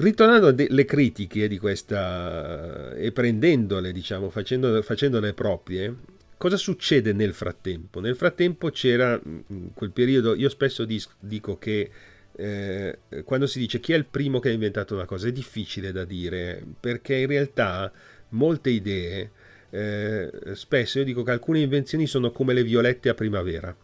[0.00, 5.94] Ritornando alle critiche di questa e prendendole, diciamo, facendole, facendole proprie,
[6.38, 8.00] cosa succede nel frattempo?
[8.00, 10.86] Nel frattempo c'era in quel periodo, io spesso
[11.18, 11.90] dico che
[12.34, 15.92] eh, quando si dice chi è il primo che ha inventato una cosa è difficile
[15.92, 17.92] da dire perché in realtà
[18.30, 19.30] molte idee,
[19.68, 23.76] eh, spesso io dico che alcune invenzioni sono come le violette a primavera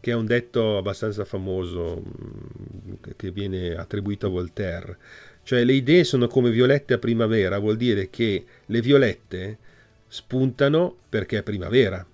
[0.00, 4.98] che è un detto abbastanza famoso mm, che viene attribuito a Voltaire.
[5.42, 9.58] Cioè le idee sono come violette a primavera, vuol dire che le violette
[10.06, 12.04] spuntano perché è primavera,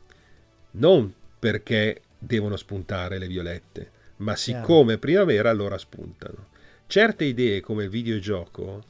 [0.73, 6.49] non perché devono spuntare le violette, ma siccome è primavera allora spuntano.
[6.87, 8.85] Certe idee come il videogioco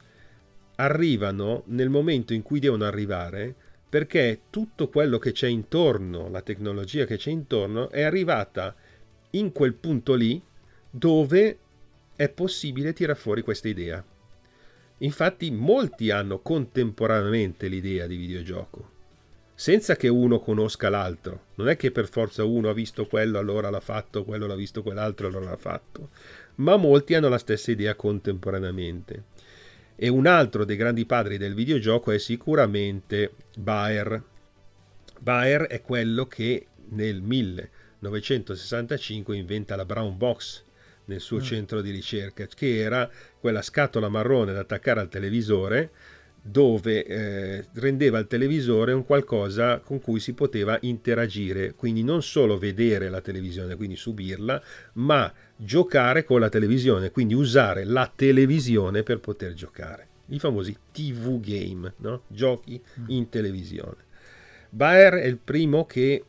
[0.75, 3.55] arrivano nel momento in cui devono arrivare
[3.89, 8.75] perché tutto quello che c'è intorno, la tecnologia che c'è intorno, è arrivata
[9.31, 10.41] in quel punto lì
[10.89, 11.57] dove
[12.15, 14.03] è possibile tirare fuori questa idea.
[14.99, 18.89] Infatti molti hanno contemporaneamente l'idea di videogioco,
[19.53, 21.45] senza che uno conosca l'altro.
[21.55, 24.81] Non è che per forza uno ha visto quello, allora l'ha fatto, quello l'ha visto
[24.81, 26.09] quell'altro, allora l'ha fatto.
[26.55, 29.23] Ma molti hanno la stessa idea contemporaneamente.
[29.99, 34.21] E un altro dei grandi padri del videogioco è sicuramente Bayer.
[35.19, 40.61] Bayer è quello che nel 1965 inventa la Brown Box
[41.05, 41.41] nel suo mm.
[41.41, 45.89] centro di ricerca, che era quella scatola marrone da attaccare al televisore
[46.41, 52.57] dove eh, rendeva il televisore un qualcosa con cui si poteva interagire, quindi non solo
[52.57, 54.61] vedere la televisione, quindi subirla,
[54.93, 60.07] ma giocare con la televisione, quindi usare la televisione per poter giocare.
[60.27, 62.23] I famosi TV game, no?
[62.27, 63.05] giochi mm.
[63.07, 64.05] in televisione.
[64.69, 66.23] Bayer è il primo che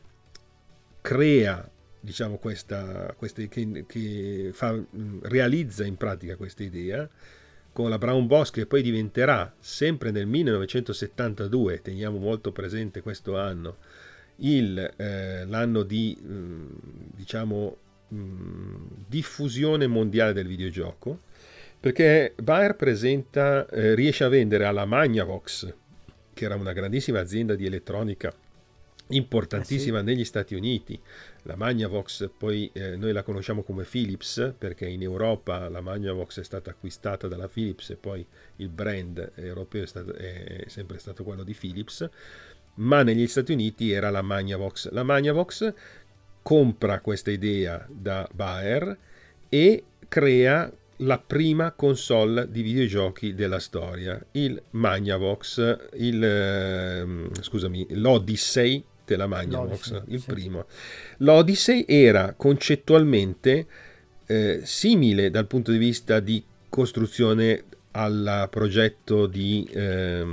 [1.01, 4.77] crea diciamo questa, questa che, che fa,
[5.21, 7.07] realizza in pratica questa idea
[7.79, 13.77] con la Brown Boss che poi diventerà sempre nel 1972, teniamo molto presente questo anno,
[14.39, 16.67] il, eh, l'anno di mm,
[17.15, 17.77] diciamo,
[18.13, 18.75] mm,
[19.07, 21.21] diffusione mondiale del videogioco,
[21.79, 25.73] perché Bayer presenta, eh, riesce a vendere alla Magnavox,
[26.33, 28.29] che era una grandissima azienda di elettronica
[29.09, 30.05] importantissima eh sì.
[30.05, 30.99] negli Stati Uniti.
[31.43, 36.43] La Magnavox poi eh, noi la conosciamo come Philips perché in Europa la Magnavox è
[36.43, 38.25] stata acquistata dalla Philips e poi
[38.57, 42.07] il brand europeo è, stato, è sempre stato quello di Philips,
[42.75, 44.91] ma negli Stati Uniti era la Magnavox.
[44.91, 45.73] La Magnavox
[46.41, 48.97] compra questa idea da Bayer
[49.49, 50.71] e crea
[51.03, 57.05] la prima console di videogiochi della storia, il Magnavox, il, eh,
[57.41, 58.83] scusami, l'Odyssey
[59.13, 60.25] della Magnavox, il sì.
[60.25, 60.65] primo.
[61.17, 63.65] L'Odyssey era concettualmente
[64.25, 70.25] eh, simile dal punto di vista di costruzione al progetto di, eh,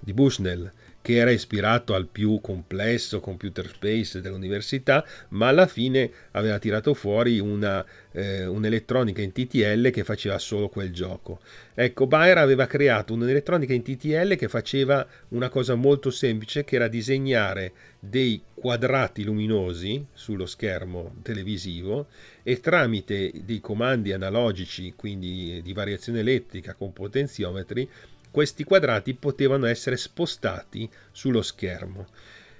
[0.00, 0.70] di Bushnell,
[1.04, 7.38] che era ispirato al più complesso computer space dell'università, ma alla fine aveva tirato fuori
[7.38, 11.40] una, eh, un'elettronica in TTL che faceva solo quel gioco.
[11.74, 16.88] Ecco, Bayer aveva creato un'elettronica in TTL che faceva una cosa molto semplice, che era
[16.88, 22.06] disegnare dei quadrati luminosi sullo schermo televisivo
[22.42, 27.86] e tramite dei comandi analogici, quindi di variazione elettrica con potenziometri,
[28.34, 32.08] questi quadrati potevano essere spostati sullo schermo.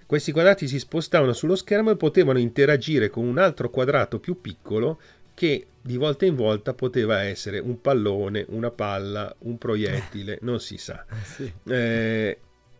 [0.07, 5.01] Questi quadrati si spostavano sullo schermo e potevano interagire con un altro quadrato più piccolo
[5.35, 10.79] che di volta in volta poteva essere un pallone, una palla, un proiettile, non si
[10.79, 11.05] sa.
[11.25, 11.53] Sì.
[11.67, 12.39] Eh,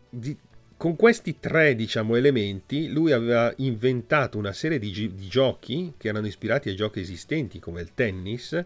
[0.09, 0.37] di,
[0.77, 6.27] con questi tre diciamo, elementi lui aveva inventato una serie di, di, giochi che erano
[6.27, 8.63] ispirati ai giochi esistenti come il tennis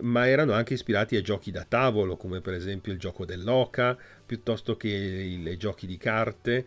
[0.00, 4.76] ma erano anche ispirati a giochi da tavolo, come per esempio il gioco dell'oca, piuttosto
[4.76, 6.64] che i giochi di carte.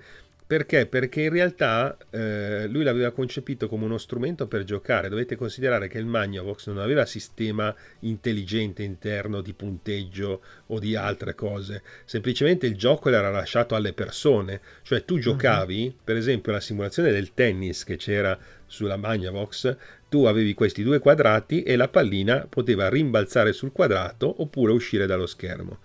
[0.52, 0.86] Perché?
[0.86, 5.08] Perché in realtà eh, lui l'aveva concepito come uno strumento per giocare.
[5.08, 11.36] Dovete considerare che il Magnavox non aveva sistema intelligente interno di punteggio o di altre
[11.36, 11.84] cose.
[12.04, 14.60] Semplicemente il gioco era lasciato alle persone.
[14.82, 16.04] Cioè tu giocavi, uh-huh.
[16.04, 18.38] per esempio, la simulazione del tennis che c'era
[18.72, 19.76] sulla Magnavox,
[20.08, 25.28] tu avevi questi due quadrati e la pallina poteva rimbalzare sul quadrato oppure uscire dallo
[25.28, 25.80] schermo.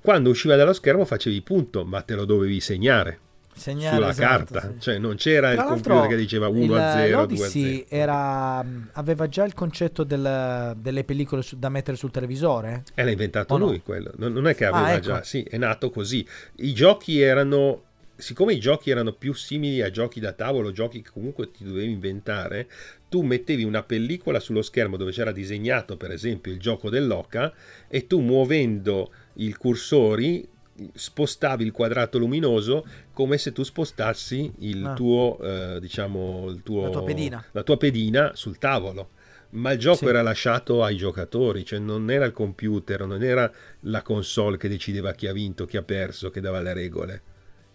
[0.00, 3.18] Quando usciva dallo schermo facevi punto, ma te lo dovevi segnare.
[3.54, 4.80] Segnare, sulla esatto, carta, sì.
[4.80, 7.84] cioè non c'era Tra il computer che diceva 1 a 0, 2 a 0.
[7.88, 12.84] Era, aveva già il concetto del, delle pellicole su, da mettere sul televisore?
[12.94, 13.82] E l'ha inventato o lui no?
[13.84, 15.02] quello, non, non, è che aveva ah, ecco.
[15.02, 16.26] già, sì, è nato così.
[16.56, 17.82] I giochi erano
[18.22, 21.90] siccome i giochi erano più simili a giochi da tavolo, giochi che comunque ti dovevi
[21.90, 22.68] inventare,
[23.08, 27.52] tu mettevi una pellicola sullo schermo dove c'era disegnato per esempio il gioco dell'oca
[27.88, 30.48] e tu muovendo i cursori
[30.94, 34.94] spostavi il quadrato luminoso come se tu spostassi il ah.
[34.94, 37.44] tuo, eh, diciamo, il tuo, la, tua pedina.
[37.50, 39.10] la tua pedina sul tavolo
[39.50, 40.06] ma il gioco sì.
[40.06, 45.12] era lasciato ai giocatori, cioè non era il computer, non era la console che decideva
[45.12, 47.22] chi ha vinto, chi ha perso, che dava le regole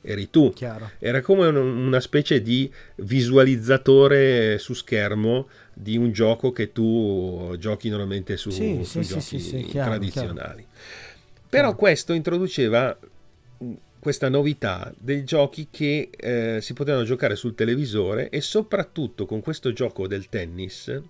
[0.07, 0.51] eri tu.
[0.53, 0.91] Chiaro.
[0.99, 8.37] Era come una specie di visualizzatore su schermo di un gioco che tu giochi normalmente
[8.37, 10.65] su, sì, sui sì, giochi sì, chiaro, tradizionali.
[10.65, 11.45] Chiaro.
[11.49, 12.97] Però questo introduceva
[13.99, 19.73] questa novità dei giochi che eh, si potevano giocare sul televisore e soprattutto con questo
[19.73, 21.01] gioco del tennis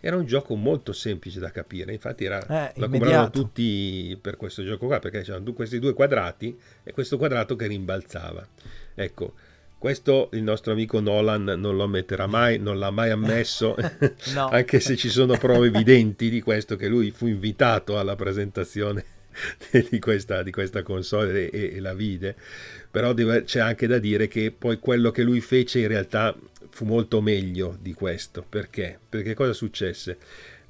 [0.00, 4.64] era un gioco molto semplice da capire, infatti era, eh, lo compravano tutti per questo
[4.64, 8.46] gioco qua, perché c'erano questi due quadrati e questo quadrato che rimbalzava.
[8.94, 9.34] Ecco,
[9.78, 13.76] questo il nostro amico Nolan non lo ammetterà mai, non l'ha mai ammesso,
[14.34, 14.48] no.
[14.48, 19.04] anche se ci sono prove evidenti di questo, che lui fu invitato alla presentazione
[19.90, 22.36] di questa, di questa console e, e la vide.
[22.90, 26.36] Però deve, c'è anche da dire che poi quello che lui fece in realtà
[26.70, 28.44] fu molto meglio di questo.
[28.48, 28.98] Perché?
[29.08, 30.18] Perché cosa successe?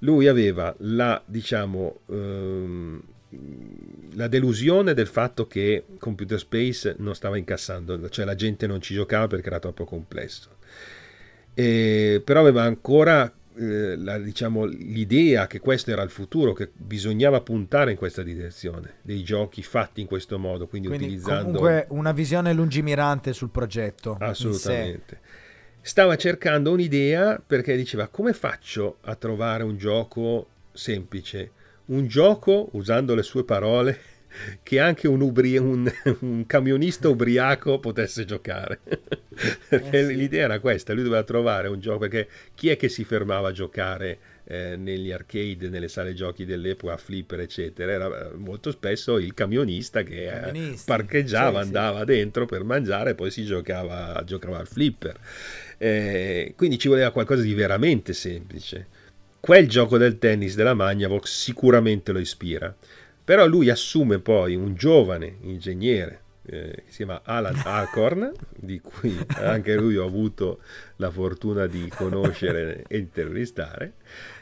[0.01, 3.03] Lui aveva la, diciamo, ehm,
[4.14, 8.95] la delusione del fatto che Computer Space non stava incassando, cioè la gente non ci
[8.95, 10.57] giocava perché era troppo complesso.
[11.55, 17.41] E, però aveva ancora eh, la, diciamo, l'idea che questo era il futuro, che bisognava
[17.41, 21.59] puntare in questa direzione, dei giochi fatti in questo modo, quindi, quindi utilizzando...
[21.59, 24.17] Comunque una visione lungimirante sul progetto.
[24.21, 25.21] Assolutamente.
[25.83, 31.53] Stava cercando un'idea perché diceva come faccio a trovare un gioco semplice?
[31.87, 33.99] Un gioco, usando le sue parole,
[34.62, 38.81] che anche un, ubri- un, un camionista ubriaco potesse giocare.
[39.68, 40.16] perché eh sì.
[40.16, 43.53] l'idea era questa, lui doveva trovare un gioco, perché chi è che si fermava a
[43.53, 47.93] giocare eh, negli arcade, nelle sale giochi dell'epoca, flipper, eccetera?
[47.93, 52.05] Era eh, molto spesso il camionista che eh, parcheggiava, sì, andava sì.
[52.07, 55.16] dentro per mangiare e poi si giocava, giocava al flipper.
[55.78, 58.99] Eh, quindi ci voleva qualcosa di veramente semplice.
[59.39, 62.74] Quel gioco del tennis della Magnavox sicuramente lo ispira.
[63.25, 69.16] Però lui assume poi un giovane ingegnere eh, che si chiama Alan Alcorn, di cui
[69.37, 70.61] anche lui ho avuto
[71.01, 73.95] la fortuna di conoscere e intervistare.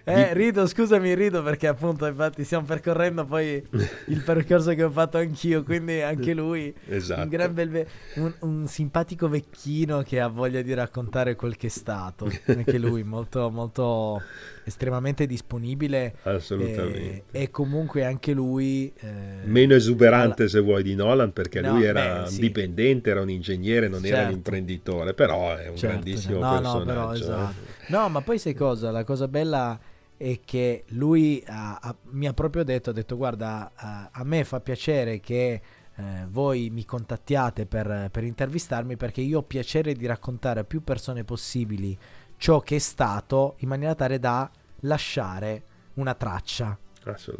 [0.03, 0.39] Eh, di...
[0.39, 3.63] rido, scusami, rido perché appunto infatti stiamo percorrendo poi
[4.07, 7.23] il percorso che ho fatto anch'io, quindi anche lui, esatto.
[7.23, 11.69] un, gran bel ve- un, un, simpatico vecchino che ha voglia di raccontare quel che
[11.69, 14.23] è stato, anche lui molto, molto
[14.65, 16.15] estremamente disponibile.
[16.23, 17.25] Assolutamente.
[17.31, 18.93] E, e comunque anche lui...
[19.01, 20.51] Eh, Meno esuberante alla...
[20.51, 22.41] se vuoi di Nolan perché no, lui era beh, sì.
[22.41, 24.07] dipendente, era un ingegnere, non certo.
[24.07, 24.37] era un certo.
[24.37, 26.79] imprenditore, però è un certo, grandissimo no, personaggio.
[26.79, 27.19] No, però, eh.
[27.19, 27.55] esatto.
[27.89, 28.91] no, ma poi sai cosa?
[28.91, 29.79] La cosa bella
[30.17, 34.45] è che lui ha, ha, mi ha proprio detto, ha detto guarda, a, a me
[34.45, 35.61] fa piacere che
[35.95, 40.83] eh, voi mi contattiate per, per, intervistarmi perché io ho piacere di raccontare a più
[40.83, 41.97] persone possibili
[42.37, 45.63] ciò che è stato in maniera tale da lasciare
[45.95, 46.77] una traccia.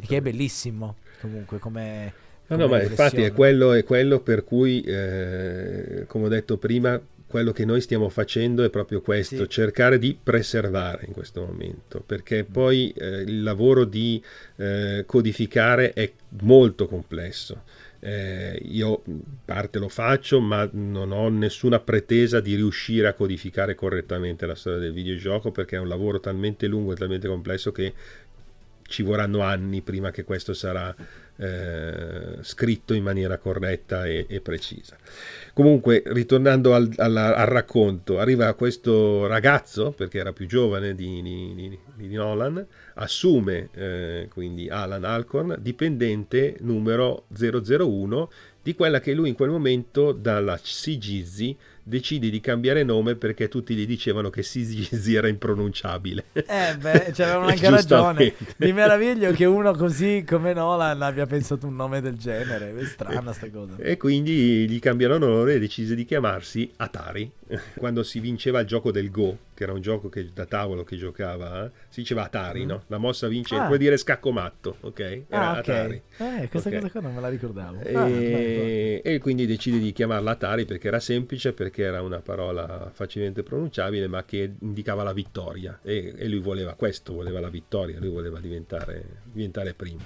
[0.01, 2.27] Che è bellissimo comunque come...
[2.47, 6.99] No, no, ma infatti è quello, è quello per cui, eh, come ho detto prima,
[7.29, 9.49] quello che noi stiamo facendo è proprio questo, sì.
[9.49, 14.21] cercare di preservare in questo momento, perché poi eh, il lavoro di
[14.57, 16.11] eh, codificare è
[16.41, 17.63] molto complesso.
[18.01, 19.03] Eh, io
[19.45, 24.79] parte lo faccio, ma non ho nessuna pretesa di riuscire a codificare correttamente la storia
[24.79, 27.93] del videogioco perché è un lavoro talmente lungo e talmente complesso che
[28.89, 30.95] ci vorranno anni prima che questo sarà
[31.39, 34.97] eh, scritto in maniera corretta e, e precisa.
[35.55, 41.79] Comunque, ritornando al, al, al, racconto, arriva questo ragazzo, perché era più giovane di, di,
[41.95, 42.65] di Nolan,
[42.95, 48.31] assume eh, quindi Alan Alcorn, dipendente numero 001
[48.63, 51.55] di quella che lui in quel momento dalla CGZ
[51.89, 56.27] decide di cambiare nome perché tutti gli dicevano che Sisi era impronunciabile.
[56.33, 58.35] Eh beh, c'avevano anche ragione.
[58.59, 63.33] Mi meraviglio che uno così come Nolan abbia pensato un nome del genere, è strana
[63.33, 63.77] sta cosa.
[63.79, 67.31] E quindi gli cambiarono nome e decise di chiamarsi Atari.
[67.77, 70.97] Quando si vinceva il gioco del Go, che era un gioco che, da tavolo che
[70.97, 72.69] giocava, eh, si diceva Atari, mm.
[72.69, 72.83] no?
[72.87, 73.67] La mossa vince, ah.
[73.67, 75.01] puoi dire scaccomatto, ok?
[75.01, 75.59] Era ah, okay.
[75.59, 76.03] Atari.
[76.19, 76.81] Eh, questa okay.
[76.81, 77.81] cosa qua non me la ricordavo.
[77.81, 82.89] E, ah, e quindi decide di chiamarla Atari perché era semplice, perché era una parola
[82.95, 85.81] facilmente pronunciabile, ma che indicava la vittoria.
[85.83, 90.03] E, e lui voleva questo, voleva la vittoria, lui voleva diventare, diventare primo.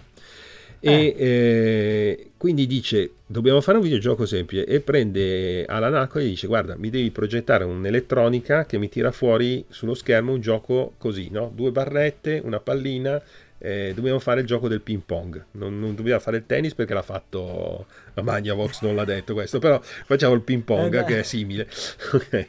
[0.84, 1.14] E eh.
[1.16, 4.66] Eh, quindi dice: Dobbiamo fare un videogioco semplice.
[4.66, 9.64] E prende Alanaco e gli dice: Guarda, mi devi progettare un'elettronica che mi tira fuori
[9.68, 11.52] sullo schermo un gioco così, no?
[11.54, 13.22] Due barrette, una pallina
[13.64, 15.44] eh, dobbiamo fare il gioco del ping pong.
[15.52, 19.58] Non, non dobbiamo fare il tennis perché l'ha fatto la Magnavox, non l'ha detto questo,
[19.58, 21.68] però facciamo il ping pong eh che è simile.
[22.12, 22.48] Okay.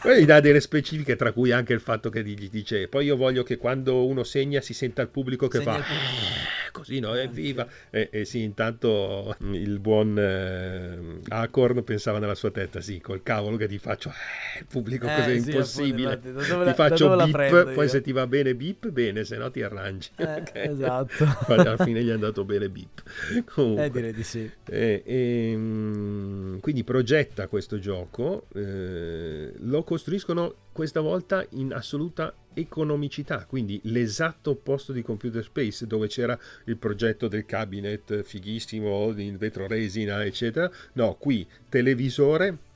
[0.00, 3.16] Poi gli dà delle specifiche, tra cui anche il fatto che gli dice: Poi io
[3.16, 6.70] voglio che quando uno segna si senta il pubblico che segna fa il...
[6.72, 7.14] così, no?
[7.14, 7.66] Evviva!
[7.90, 13.56] E, e sì, intanto il buon eh, Acorn pensava nella sua testa: Sì, col cavolo
[13.56, 16.12] che ti faccio eh, il pubblico eh, così è sì, impossibile.
[16.14, 19.62] Appunto, dove, ti faccio bip, poi se ti va bene bip, bene, se no ti
[19.62, 20.10] arrangi.
[20.16, 20.68] Eh, okay.
[20.68, 21.24] Esatto.
[21.52, 23.02] alla fine gli è andato bene bip.
[23.44, 24.50] Comunque, eh, direi di sì.
[24.72, 33.78] E, e, quindi progetta questo gioco, eh, lo costruiscono questa volta in assoluta economicità, quindi
[33.84, 40.24] l'esatto opposto di Computer Space dove c'era il progetto del cabinet fighissimo in vetro resina
[40.24, 40.70] eccetera.
[40.94, 42.70] No, qui televisore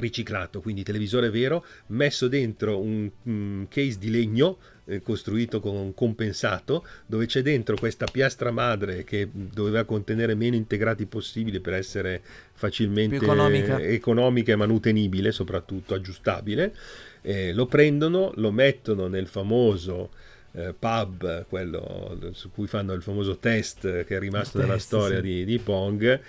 [0.00, 6.84] riciclato, quindi televisore vero, messo dentro un, un case di legno eh, costruito con compensato,
[7.06, 12.20] dove c'è dentro questa piastra madre che doveva contenere meno integrati possibili per essere
[12.52, 13.80] facilmente economica.
[13.80, 14.52] economica.
[14.52, 16.74] e manutenibile, soprattutto aggiustabile.
[17.22, 20.10] Eh, lo prendono, lo mettono nel famoso
[20.52, 25.22] eh, pub, quello su cui fanno il famoso test che è rimasto nella storia sì.
[25.22, 26.20] di, di Pong,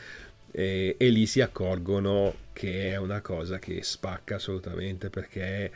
[0.52, 5.72] e, e lì si accorgono che è una cosa che spacca assolutamente perché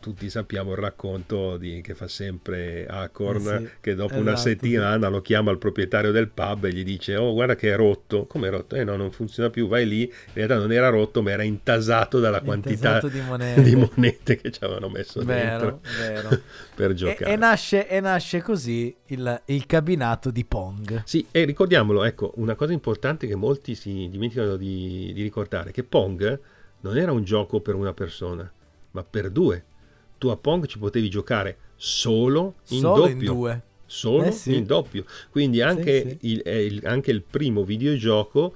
[0.00, 4.36] tutti sappiamo il racconto di, che fa sempre Acorn, eh sì, che dopo esatto, una
[4.36, 5.12] settimana sì.
[5.12, 8.48] lo chiama il proprietario del pub e gli dice oh guarda che è rotto, come
[8.48, 8.76] è rotto?
[8.76, 12.20] Eh no, non funziona più, vai lì, in realtà non era rotto ma era intasato
[12.20, 13.62] dalla quantità di monete.
[13.62, 16.40] di monete, che ci avevano messo vero, dentro vero.
[16.76, 17.30] per giocare.
[17.30, 21.02] E, e, nasce, e nasce così il, il, cabinato di Pong.
[21.06, 25.82] Sì, e ricordiamolo, ecco, una cosa importante che molti si dimenticano di, di ricordare, che
[25.82, 26.40] Pong
[26.80, 28.50] non era un gioco per una persona
[28.92, 29.64] ma per due.
[30.18, 33.12] Tu a Pong ci potevi giocare solo in solo doppio.
[33.14, 33.62] In due.
[33.86, 34.56] Solo eh sì.
[34.56, 35.04] in doppio.
[35.30, 36.32] Quindi anche, sì, sì.
[36.32, 38.54] Il, il, anche il primo videogioco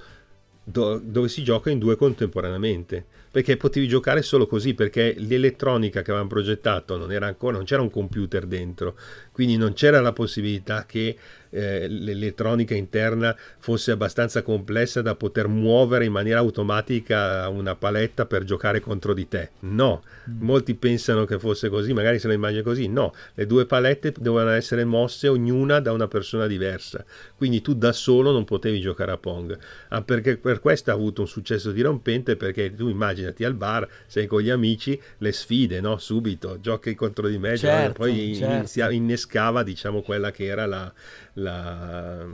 [0.63, 6.09] do, dove si gioca in due contemporaneamente perché potevi giocare solo così perché l'elettronica che
[6.09, 8.97] avevamo progettato non era ancora non c'era un computer dentro
[9.35, 11.17] quindi non c'era la possibilità che
[11.55, 18.43] eh, l'elettronica interna fosse abbastanza complessa da poter muovere in maniera automatica una paletta per
[18.43, 19.51] giocare contro di te.
[19.59, 20.41] No, mm.
[20.41, 22.87] molti pensano che fosse così, magari se lo immagini così.
[22.87, 27.03] No, le due palette dovevano essere mosse ognuna da una persona diversa.
[27.35, 29.57] Quindi tu da solo non potevi giocare a Pong.
[29.89, 34.27] Ah, perché per questo ha avuto un successo dirompente perché tu immaginati al bar, sei
[34.27, 35.97] con gli amici, le sfide, no?
[35.97, 38.53] Subito, giochi contro di me, certo, poi certo.
[38.53, 38.89] inizia,
[39.25, 40.91] innescava diciamo quella che era la
[41.37, 42.25] la,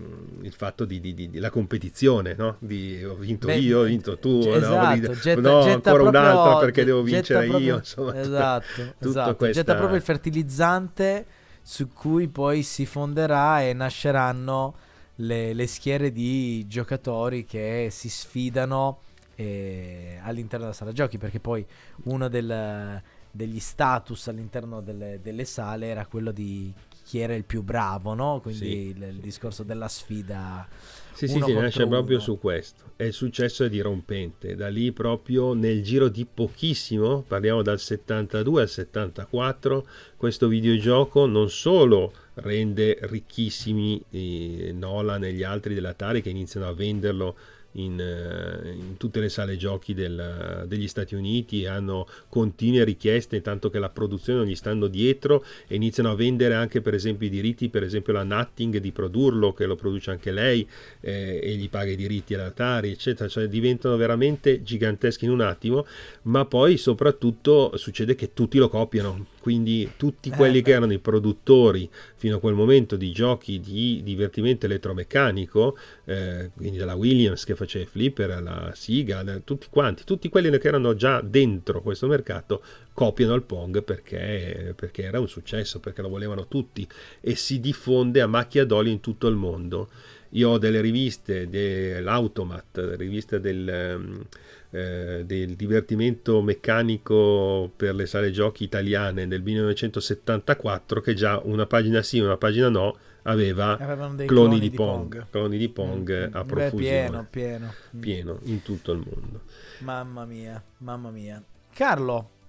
[0.42, 2.58] il fatto di, di, di, la competizione, no?
[2.60, 6.58] Di ho vinto Beh, io, ho vinto tu, esatto, no, getta, no getta ancora un'altra
[6.60, 7.78] perché devo vincere proprio, io.
[7.78, 8.66] Insomma, esatto,
[9.00, 9.36] tutta, esatto.
[9.38, 9.60] Questa...
[9.60, 11.26] getta proprio il fertilizzante
[11.64, 14.76] su cui poi si fonderà e nasceranno
[15.16, 19.00] le, le schiere di giocatori che si sfidano
[19.36, 21.66] eh, all'interno della sala giochi, perché poi
[22.04, 23.02] uno del,
[23.32, 26.74] degli status all'interno delle, delle sale era quello di
[27.04, 28.40] chi era il più bravo, no?
[28.42, 30.68] Quindi sì, il, il, discorso della sfida.
[31.14, 32.94] Sì, sì, sì, nasce proprio su questo.
[32.96, 34.56] E il successo è dirompente.
[34.56, 41.50] Da lì proprio nel giro di pochissimo, parliamo dal 72 al 74, questo videogioco non
[41.50, 47.36] solo rende ricchissimi eh, Nolan e gli altri dell'Atari che iniziano a venderlo
[47.74, 53.70] in, eh, in, tutte le sale giochi del, degli Stati Uniti hanno continue richieste tanto
[53.70, 57.30] che la produzione non gli stanno dietro e iniziano a vendere anche per esempio i
[57.30, 60.68] diritti per esempio la Nutting di produrlo che lo produce anche lei
[61.00, 63.30] eh, e gli paga i diritti all'Atari eccetera.
[63.30, 65.86] Cioè diventano veramente giganteschi in un attimo
[66.24, 70.94] ma poi soprattutto succede che tutti lo copiano quindi tutti eh, quelli eh, che erano
[70.94, 77.44] i produttori fino a quel momento di giochi di divertimento elettromeccanico, eh, quindi dalla Williams
[77.44, 82.62] che faceva flipper, alla Siga, tutti quanti, tutti quelli che erano già dentro questo mercato
[82.94, 86.88] copiano il Pong perché, perché era un successo, perché lo volevano tutti
[87.20, 89.90] e si diffonde a macchia d'olio in tutto il mondo.
[90.36, 93.96] Io ho delle riviste dell'Automat, riviste del...
[93.98, 94.26] Um,
[94.72, 102.02] eh, del divertimento meccanico per le sale giochi italiane del 1974 che già una pagina
[102.02, 105.30] sì, una pagina no aveva cloni, cloni, di, Pong, Pong.
[105.30, 109.42] cloni di Pong mm, a profusione Beh, pieno, pieno pieno in tutto il mondo
[109.80, 111.44] mamma mia mamma mia
[111.74, 112.40] Carlo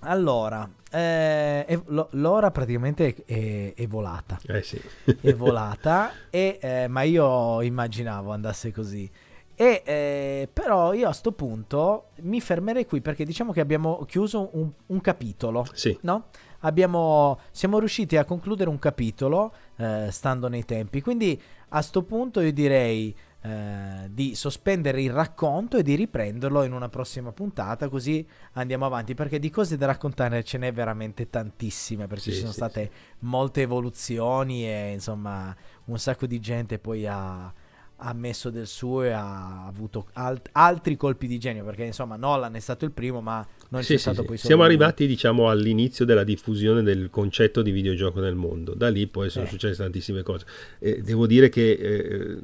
[0.00, 4.38] allora, eh, l'ora praticamente è, è, volata.
[4.46, 4.80] Eh sì.
[5.20, 9.10] è volata, e, eh, ma io immaginavo andasse così.
[9.58, 14.50] E eh, però io a sto punto mi fermerei qui perché diciamo che abbiamo chiuso
[14.52, 15.66] un, un capitolo.
[15.72, 15.96] Sì.
[16.02, 16.26] No?
[16.60, 21.00] Abbiamo, siamo riusciti a concludere un capitolo eh, stando nei tempi.
[21.00, 21.40] Quindi
[21.70, 23.14] a sto punto io direi
[23.46, 29.14] eh, di sospendere il racconto e di riprenderlo in una prossima puntata così andiamo avanti
[29.14, 32.90] perché di cose da raccontare ce n'è veramente tantissime perché sì, ci sono sì, state
[33.20, 35.54] molte evoluzioni e insomma
[35.84, 37.52] un sacco di gente poi ha
[37.98, 42.54] ha messo del suo e ha avuto alt- altri colpi di genio perché insomma Nolan
[42.54, 44.26] è stato il primo ma non sì, c'è sì, stato sì.
[44.26, 44.72] poi solo siamo lui.
[44.72, 49.46] arrivati diciamo all'inizio della diffusione del concetto di videogioco nel mondo da lì poi sono
[49.46, 49.48] eh.
[49.48, 50.44] successe tantissime cose
[50.78, 52.38] e devo dire che eh,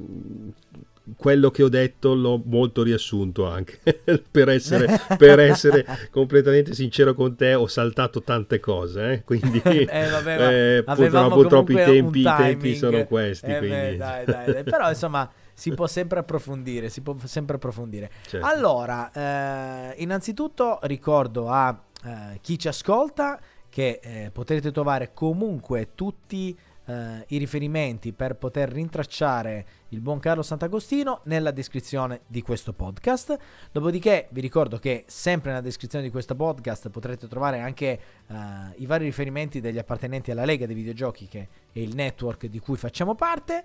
[1.17, 3.79] quello che ho detto l'ho molto riassunto anche
[4.31, 9.23] per, essere, per essere completamente sincero con te ho saltato tante cose eh?
[9.25, 14.25] quindi eh, vabbè, eh, purtroppo, purtroppo i tempi, i tempi, sono questi eh, beh, dai,
[14.25, 15.31] dai, però insomma
[15.63, 18.11] si può sempre approfondire, si può sempre approfondire.
[18.27, 18.45] Certo.
[18.45, 23.39] Allora, eh, innanzitutto ricordo a eh, chi ci ascolta
[23.69, 30.43] che eh, potrete trovare comunque tutti eh, i riferimenti per poter rintracciare il buon Carlo
[30.43, 33.39] Sant'Agostino nella descrizione di questo podcast.
[33.71, 38.35] Dopodiché vi ricordo che sempre nella descrizione di questo podcast potrete trovare anche uh,
[38.77, 42.77] i vari riferimenti degli appartenenti alla Lega dei Videogiochi, che è il network di cui
[42.77, 43.63] facciamo parte.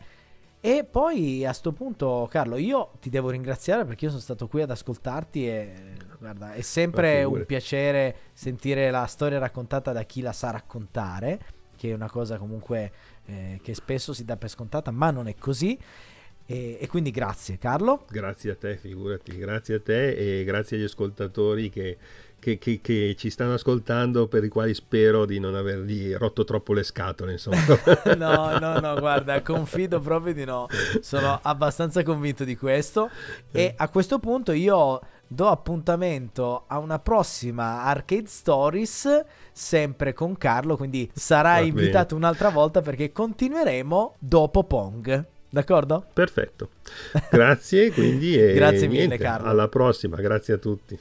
[0.59, 4.61] E poi a questo punto, Carlo, io ti devo ringraziare perché io sono stato qui
[4.63, 5.73] ad ascoltarti e
[6.19, 11.39] guarda, è sempre un piacere sentire la storia raccontata da chi la sa raccontare,
[11.75, 12.91] che è una cosa comunque
[13.25, 15.77] eh, che spesso si dà per scontata, ma non è così.
[16.49, 18.05] E, e, quindi grazie Carlo.
[18.09, 21.97] Grazie a te, figurati, grazie a te e grazie agli ascoltatori che,
[22.47, 26.71] che, che, che, ci stanno ascoltando per i quali spero di non avergli rotto troppo
[26.71, 27.33] le scatole.
[27.33, 27.57] Insomma.
[28.15, 30.67] no, no, no, guarda, confido proprio di no.
[31.01, 33.09] Sono abbastanza convinto di questo.
[33.51, 40.77] E a questo punto io do appuntamento a una prossima Arcade Stories sempre con Carlo,
[40.77, 45.25] quindi sarai invitato un'altra volta perché continueremo dopo Pong.
[45.49, 46.05] D'accordo?
[46.13, 46.69] Perfetto.
[47.29, 48.35] Grazie, quindi.
[48.53, 49.49] grazie mille, niente, Carlo.
[49.49, 50.97] Alla prossima, grazie a tutti.